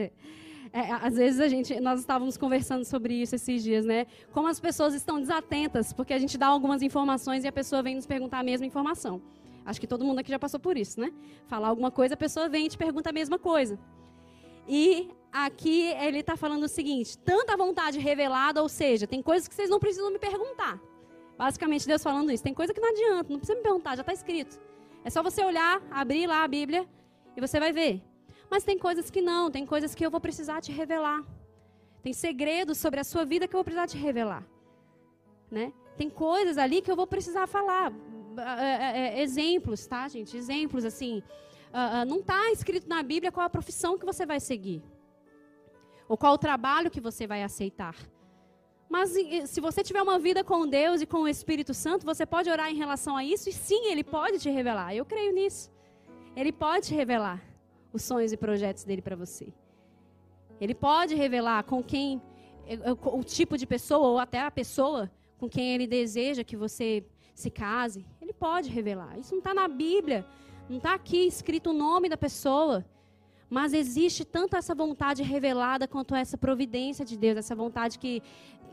[0.72, 4.06] É, às vezes a gente, nós estávamos conversando sobre isso esses dias, né?
[4.32, 7.94] Como as pessoas estão desatentas, porque a gente dá algumas informações e a pessoa vem
[7.94, 9.20] nos perguntar a mesma informação.
[9.64, 11.12] Acho que todo mundo aqui já passou por isso, né?
[11.46, 13.78] Falar alguma coisa, a pessoa vem e te pergunta a mesma coisa.
[14.68, 19.54] E aqui ele está falando o seguinte: tanta vontade revelada, ou seja, tem coisas que
[19.54, 20.80] vocês não precisam me perguntar.
[21.36, 22.42] Basicamente, Deus falando isso.
[22.42, 24.60] Tem coisa que não adianta, não precisa me perguntar, já está escrito.
[25.04, 26.86] É só você olhar, abrir lá a Bíblia
[27.36, 28.02] e você vai ver.
[28.50, 31.22] Mas tem coisas que não, tem coisas que eu vou precisar te revelar.
[32.02, 34.44] Tem segredos sobre a sua vida que eu vou precisar te revelar.
[35.50, 35.72] Né?
[35.96, 37.92] Tem coisas ali que eu vou precisar falar.
[38.38, 40.36] É, é, exemplos, tá, gente?
[40.36, 41.22] Exemplos assim.
[41.72, 44.82] Uh, uh, não está escrito na Bíblia qual a profissão que você vai seguir.
[46.08, 47.94] Ou qual o trabalho que você vai aceitar.
[48.88, 49.14] Mas
[49.46, 52.70] se você tiver uma vida com Deus e com o Espírito Santo, você pode orar
[52.70, 54.94] em relação a isso e sim, Ele pode te revelar.
[54.94, 55.70] Eu creio nisso.
[56.34, 57.42] Ele pode revelar
[57.92, 59.52] os sonhos e projetos dele para você.
[60.60, 62.20] Ele pode revelar com quem,
[63.12, 67.04] o tipo de pessoa, ou até a pessoa com quem ele deseja que você
[67.34, 68.06] se case.
[68.20, 69.18] Ele pode revelar.
[69.18, 70.26] Isso não está na Bíblia.
[70.68, 72.84] Não está aqui escrito o nome da pessoa.
[73.50, 78.22] Mas existe tanto essa vontade revelada quanto essa providência de Deus, essa vontade que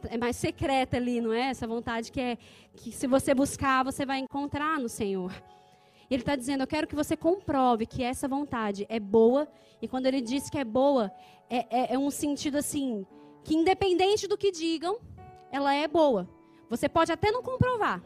[0.10, 1.50] é mais secreta ali, não é?
[1.50, 2.38] Essa vontade que é
[2.76, 5.32] que se você buscar, você vai encontrar no Senhor.
[6.10, 9.48] Ele está dizendo: Eu quero que você comprove que essa vontade é boa.
[9.82, 11.12] E quando ele diz que é boa,
[11.50, 13.06] é, é, é um sentido assim:
[13.44, 15.00] que independente do que digam,
[15.52, 16.30] ela é boa.
[16.70, 18.02] Você pode até não comprovar.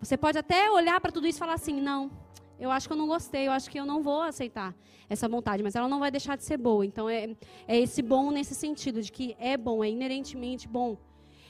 [0.00, 2.10] Você pode até olhar para tudo isso e falar assim: Não,
[2.62, 4.72] eu acho que eu não gostei, eu acho que eu não vou aceitar
[5.08, 6.86] essa vontade, mas ela não vai deixar de ser boa.
[6.86, 7.36] Então é,
[7.66, 10.96] é esse bom nesse sentido, de que é bom, é inerentemente bom.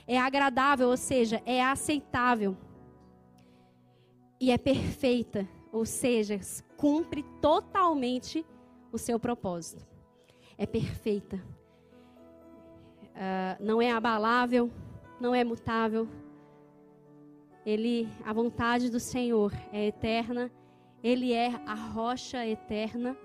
[0.07, 2.57] É agradável, ou seja, é aceitável
[4.41, 6.41] e é perfeita, ou seja,
[6.79, 8.45] cumpre totalmente
[8.91, 9.87] o seu propósito.
[10.57, 11.37] É perfeita.
[13.15, 14.71] Uh, não é abalável,
[15.21, 16.09] não é mutável.
[17.67, 20.51] Ele, a vontade do Senhor é eterna.
[21.03, 23.17] Ele é a rocha eterna.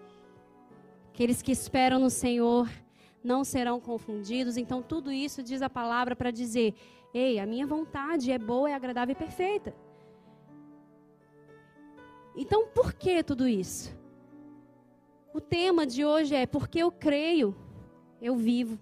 [1.09, 2.69] Aqueles que esperam no Senhor
[3.23, 4.57] não serão confundidos.
[4.57, 6.73] Então, tudo isso diz a palavra para dizer:
[7.13, 9.75] ei, a minha vontade é boa, é agradável e perfeita.
[12.35, 13.95] Então, por que tudo isso?
[15.33, 17.55] O tema de hoje é porque eu creio,
[18.21, 18.79] eu vivo.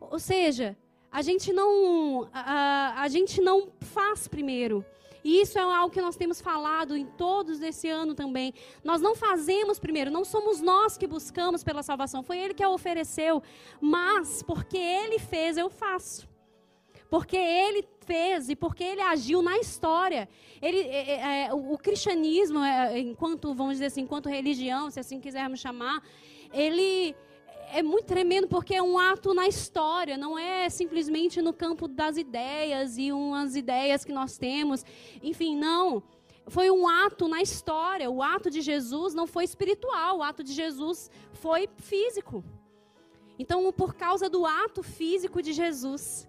[0.00, 0.76] Ou seja,
[1.10, 4.84] a gente não a, a gente não faz primeiro.
[5.26, 8.54] E isso é algo que nós temos falado em todos esse ano também.
[8.84, 12.70] Nós não fazemos primeiro, não somos nós que buscamos pela salvação, foi Ele que a
[12.70, 13.42] ofereceu.
[13.80, 16.28] Mas, porque Ele fez, eu faço
[17.08, 20.28] porque ele fez e porque ele agiu na história.
[20.60, 24.98] Ele, é, é, é o, o, cristianismo, é, enquanto, vamos dizer assim, enquanto religião, se
[24.98, 26.02] assim quisermos chamar,
[26.52, 27.14] ele
[27.72, 32.16] é muito tremendo porque é um ato na história, não é simplesmente no campo das
[32.16, 34.84] ideias e umas ideias que nós temos.
[35.22, 36.02] Enfim, não.
[36.48, 38.10] Foi um ato na história.
[38.10, 42.44] O ato de Jesus não foi espiritual, o ato de Jesus foi físico.
[43.38, 46.26] Então, por causa do ato físico de Jesus,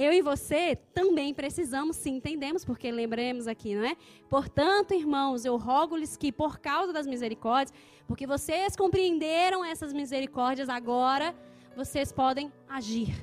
[0.00, 3.94] eu e você também precisamos, sim, entendemos, porque lembremos aqui, não é?
[4.30, 7.76] Portanto, irmãos, eu rogo-lhes que, por causa das misericórdias,
[8.06, 11.36] porque vocês compreenderam essas misericórdias, agora
[11.76, 13.14] vocês podem agir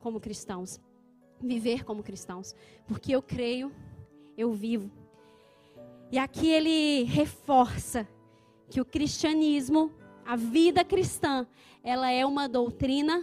[0.00, 0.80] como cristãos,
[1.38, 2.54] viver como cristãos,
[2.86, 3.70] porque eu creio,
[4.36, 4.90] eu vivo.
[6.10, 8.08] E aqui ele reforça
[8.70, 9.92] que o cristianismo,
[10.24, 11.46] a vida cristã,
[11.82, 13.22] ela é uma doutrina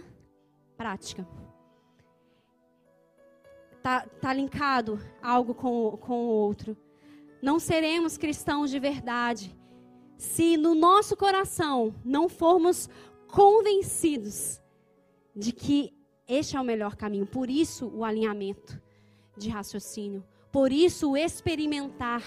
[0.76, 1.26] prática
[3.82, 6.76] tá, tá linkado algo com, com o outro.
[7.42, 9.56] Não seremos cristãos de verdade
[10.16, 12.88] se no nosso coração não formos
[13.26, 14.60] convencidos
[15.34, 15.92] de que
[16.28, 17.26] este é o melhor caminho.
[17.26, 18.80] Por isso, o alinhamento
[19.36, 20.24] de raciocínio.
[20.52, 22.22] Por isso, o experimentar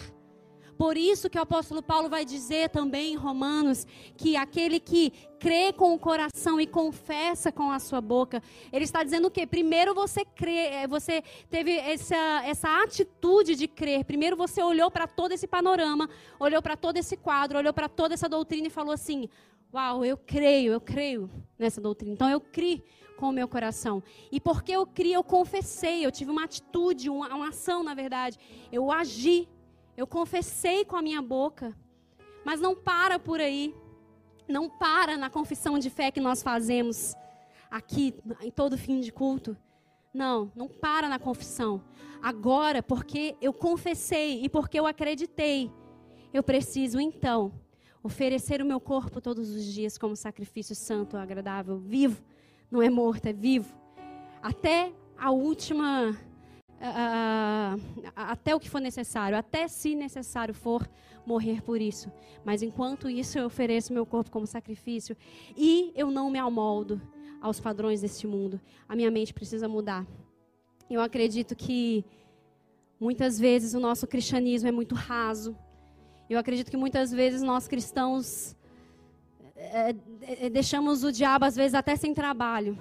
[0.78, 3.86] por isso que o apóstolo Paulo vai dizer também em Romanos
[4.18, 9.04] que aquele que crê com o coração e confessa com a sua boca, ele está
[9.04, 9.46] dizendo o quê?
[9.46, 14.04] Primeiro você crê, é, você teve essa, essa atitude de crer.
[14.06, 16.10] Primeiro você olhou para todo esse panorama,
[16.40, 19.30] olhou para todo esse quadro, olhou para toda essa doutrina e falou assim:
[19.74, 22.14] Uau, eu creio, eu creio nessa doutrina.
[22.14, 22.84] Então eu criei
[23.18, 24.04] com o meu coração.
[24.32, 28.38] E porque eu criei, eu confessei, eu tive uma atitude, uma, uma ação, na verdade.
[28.72, 29.48] Eu agi
[29.98, 31.76] eu confessei com a minha boca.
[32.44, 33.74] Mas não para por aí.
[34.48, 37.16] Não para na confissão de fé que nós fazemos
[37.72, 39.58] aqui em todo fim de culto.
[40.14, 41.84] Não, não para na confissão.
[42.22, 45.72] Agora, porque eu confessei e porque eu acreditei,
[46.34, 47.54] eu preciso então
[48.02, 52.24] oferecer o meu corpo todos os dias como sacrifício santo, agradável, vivo.
[52.70, 53.76] Não é morto, é vivo.
[54.42, 56.16] Até a última.
[58.16, 60.88] Até o que for necessário, até se necessário for
[61.26, 62.12] morrer por isso.
[62.44, 65.16] Mas enquanto isso, eu ofereço meu corpo como sacrifício
[65.56, 67.02] e eu não me amoldo
[67.42, 68.60] aos padrões deste mundo.
[68.88, 70.06] A minha mente precisa mudar.
[70.90, 72.06] Eu acredito que
[73.00, 75.58] muitas vezes o nosso cristianismo é muito raso.
[76.30, 78.56] Eu acredito que muitas vezes nós cristãos
[79.56, 82.78] é, é, deixamos o diabo às vezes até sem trabalho.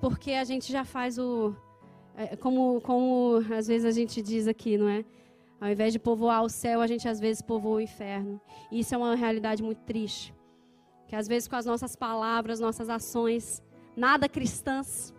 [0.00, 1.54] Porque a gente já faz o
[2.40, 5.04] como como às vezes a gente diz aqui, não é?
[5.60, 8.40] Ao invés de povoar o céu, a gente às vezes povoa o inferno.
[8.70, 10.34] E isso é uma realidade muito triste.
[11.06, 13.62] Que às vezes com as nossas palavras, nossas ações,
[13.96, 15.14] nada cristãs,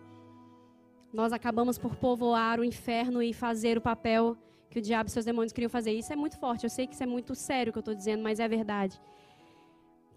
[1.13, 4.37] nós acabamos por povoar o inferno e fazer o papel
[4.69, 5.91] que o diabo e seus demônios queriam fazer.
[5.91, 6.63] Isso é muito forte.
[6.63, 8.99] Eu sei que isso é muito sério o que eu estou dizendo, mas é verdade.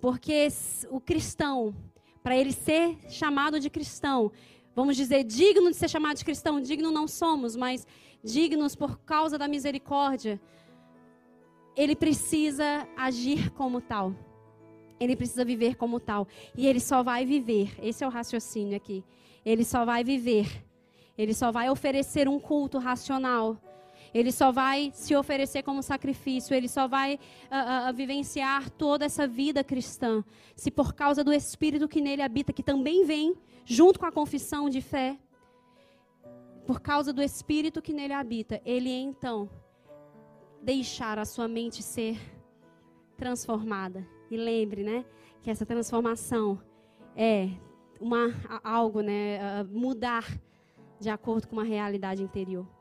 [0.01, 0.49] Porque
[0.91, 1.75] o cristão,
[2.23, 4.31] para ele ser chamado de cristão,
[4.75, 7.87] vamos dizer, digno de ser chamado de cristão, digno não somos, mas
[8.23, 10.41] dignos por causa da misericórdia,
[11.77, 14.15] ele precisa agir como tal.
[14.99, 16.27] Ele precisa viver como tal.
[16.57, 17.75] E ele só vai viver.
[17.83, 19.05] Esse é o raciocínio aqui.
[19.45, 20.65] Ele só vai viver.
[21.19, 23.59] Ele só vai oferecer um culto racional.
[24.15, 26.55] Ele só vai se oferecer como sacrifício.
[26.55, 30.25] Ele só vai uh, uh, vivenciar toda essa vida cristã.
[30.55, 33.35] Se por causa do Espírito que nele habita, que também vem
[33.65, 35.19] junto com a confissão de fé,
[36.65, 39.51] por causa do Espírito que nele habita, ele então
[40.63, 42.17] deixar a sua mente ser
[43.17, 44.07] transformada.
[44.31, 45.05] E lembre, né,
[45.43, 46.61] que essa transformação
[47.17, 47.51] é
[48.01, 50.25] uma algo, né, mudar
[50.99, 52.74] de acordo com uma realidade interior.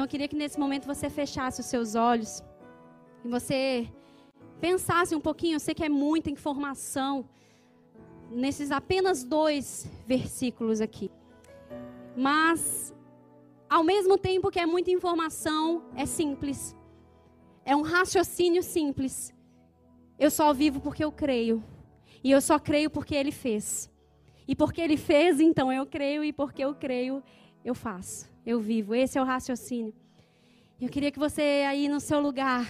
[0.00, 2.42] Então eu queria que nesse momento você fechasse os seus olhos
[3.22, 3.86] e você
[4.58, 7.28] pensasse um pouquinho, eu sei que é muita informação
[8.30, 11.10] nesses apenas dois versículos aqui.
[12.16, 12.94] Mas
[13.68, 16.74] ao mesmo tempo que é muita informação, é simples.
[17.62, 19.34] É um raciocínio simples.
[20.18, 21.62] Eu só vivo porque eu creio.
[22.24, 23.90] E eu só creio porque ele fez.
[24.48, 26.24] E porque ele fez, então eu creio.
[26.24, 27.22] E porque eu creio,
[27.62, 28.29] eu faço.
[28.44, 28.94] Eu vivo.
[28.94, 29.94] Esse é o raciocínio.
[30.80, 32.66] Eu queria que você aí no seu lugar,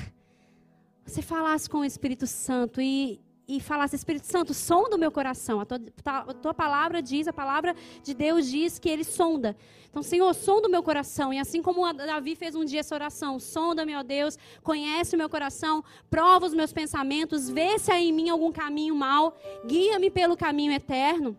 [1.04, 5.60] você falasse com o Espírito Santo e, e falasse, Espírito Santo, sonda o meu coração.
[5.60, 9.56] A tua, a tua palavra diz, a palavra de Deus diz que ele sonda.
[9.88, 11.32] Então, Senhor, sonda o meu coração.
[11.32, 15.28] E assim como Davi fez um dia essa oração, sonda, meu Deus, conhece o meu
[15.28, 20.36] coração, prova os meus pensamentos, vê se há em mim algum caminho mal, guia-me pelo
[20.36, 21.36] caminho eterno.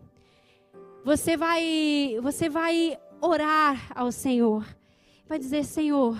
[1.04, 4.66] Você vai, você vai orar ao Senhor.
[5.28, 6.18] Vai dizer, Senhor,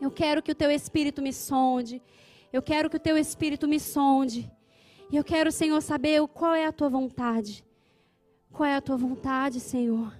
[0.00, 2.00] eu quero que o teu espírito me sonde.
[2.52, 4.50] Eu quero que o teu espírito me sonde.
[5.10, 7.64] E eu quero, Senhor, saber qual é a tua vontade.
[8.52, 10.16] Qual é a tua vontade, Senhor?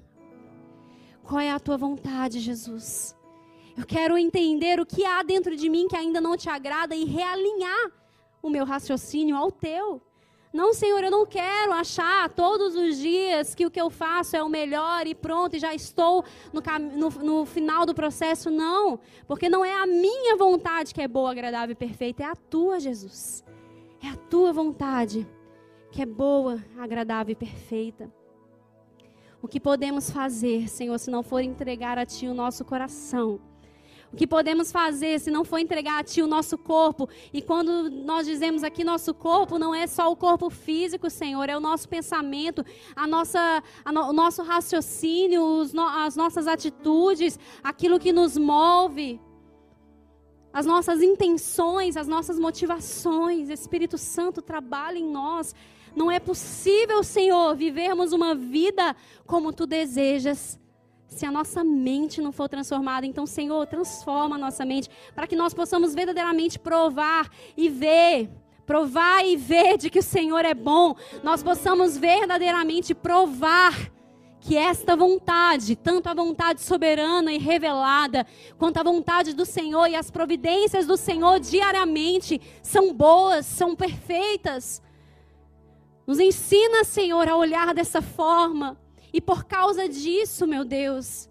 [1.22, 3.16] Qual é a tua vontade, Jesus?
[3.76, 7.04] Eu quero entender o que há dentro de mim que ainda não te agrada e
[7.04, 7.90] realinhar
[8.42, 10.02] o meu raciocínio ao teu.
[10.54, 14.42] Não, Senhor, eu não quero achar todos os dias que o que eu faço é
[14.42, 16.62] o melhor e pronto, e já estou no,
[16.96, 18.52] no, no, final do processo.
[18.52, 22.36] Não, porque não é a minha vontade que é boa, agradável e perfeita, é a
[22.36, 23.44] tua, Jesus.
[24.00, 25.26] É a tua vontade
[25.90, 28.08] que é boa, agradável e perfeita.
[29.42, 33.40] O que podemos fazer, Senhor, se não for entregar a Ti o nosso coração?
[34.14, 37.08] O que podemos fazer se não for entregar a Ti o nosso corpo?
[37.32, 41.56] E quando nós dizemos aqui nosso corpo, não é só o corpo físico, Senhor, é
[41.56, 47.98] o nosso pensamento, a nossa, a no, o nosso raciocínio, no, as nossas atitudes, aquilo
[47.98, 49.20] que nos move
[50.52, 53.48] as nossas intenções, as nossas motivações.
[53.48, 55.52] Espírito Santo trabalha em nós.
[55.96, 58.94] Não é possível, Senhor, vivermos uma vida
[59.26, 60.56] como tu desejas.
[61.14, 65.36] Se a nossa mente não for transformada, então, Senhor, transforma a nossa mente para que
[65.36, 68.28] nós possamos verdadeiramente provar e ver
[68.66, 73.92] provar e ver de que o Senhor é bom, nós possamos verdadeiramente provar
[74.40, 78.26] que esta vontade, tanto a vontade soberana e revelada,
[78.58, 84.82] quanto a vontade do Senhor e as providências do Senhor diariamente são boas, são perfeitas.
[86.06, 88.78] Nos ensina, Senhor, a olhar dessa forma
[89.14, 91.28] e por causa disso, meu Deus,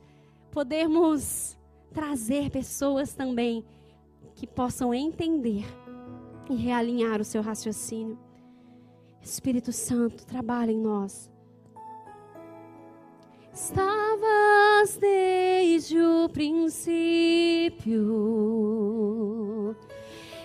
[0.49, 1.57] podermos
[1.93, 3.65] trazer pessoas também
[4.35, 5.65] que possam entender
[6.49, 8.17] e realinhar o seu raciocínio.
[9.21, 11.29] Espírito Santo, trabalha em nós.
[13.53, 16.87] Estavas desde o princípio,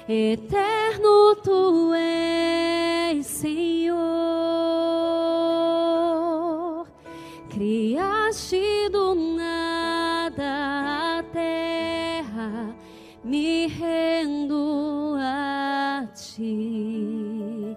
[0.09, 4.09] eterno tu és, Senhor.
[7.51, 12.76] Criaste do nada a terra,
[13.24, 17.76] me rendo a ti.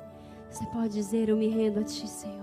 [0.50, 2.41] Você pode dizer: Eu me rendo a ti, Senhor.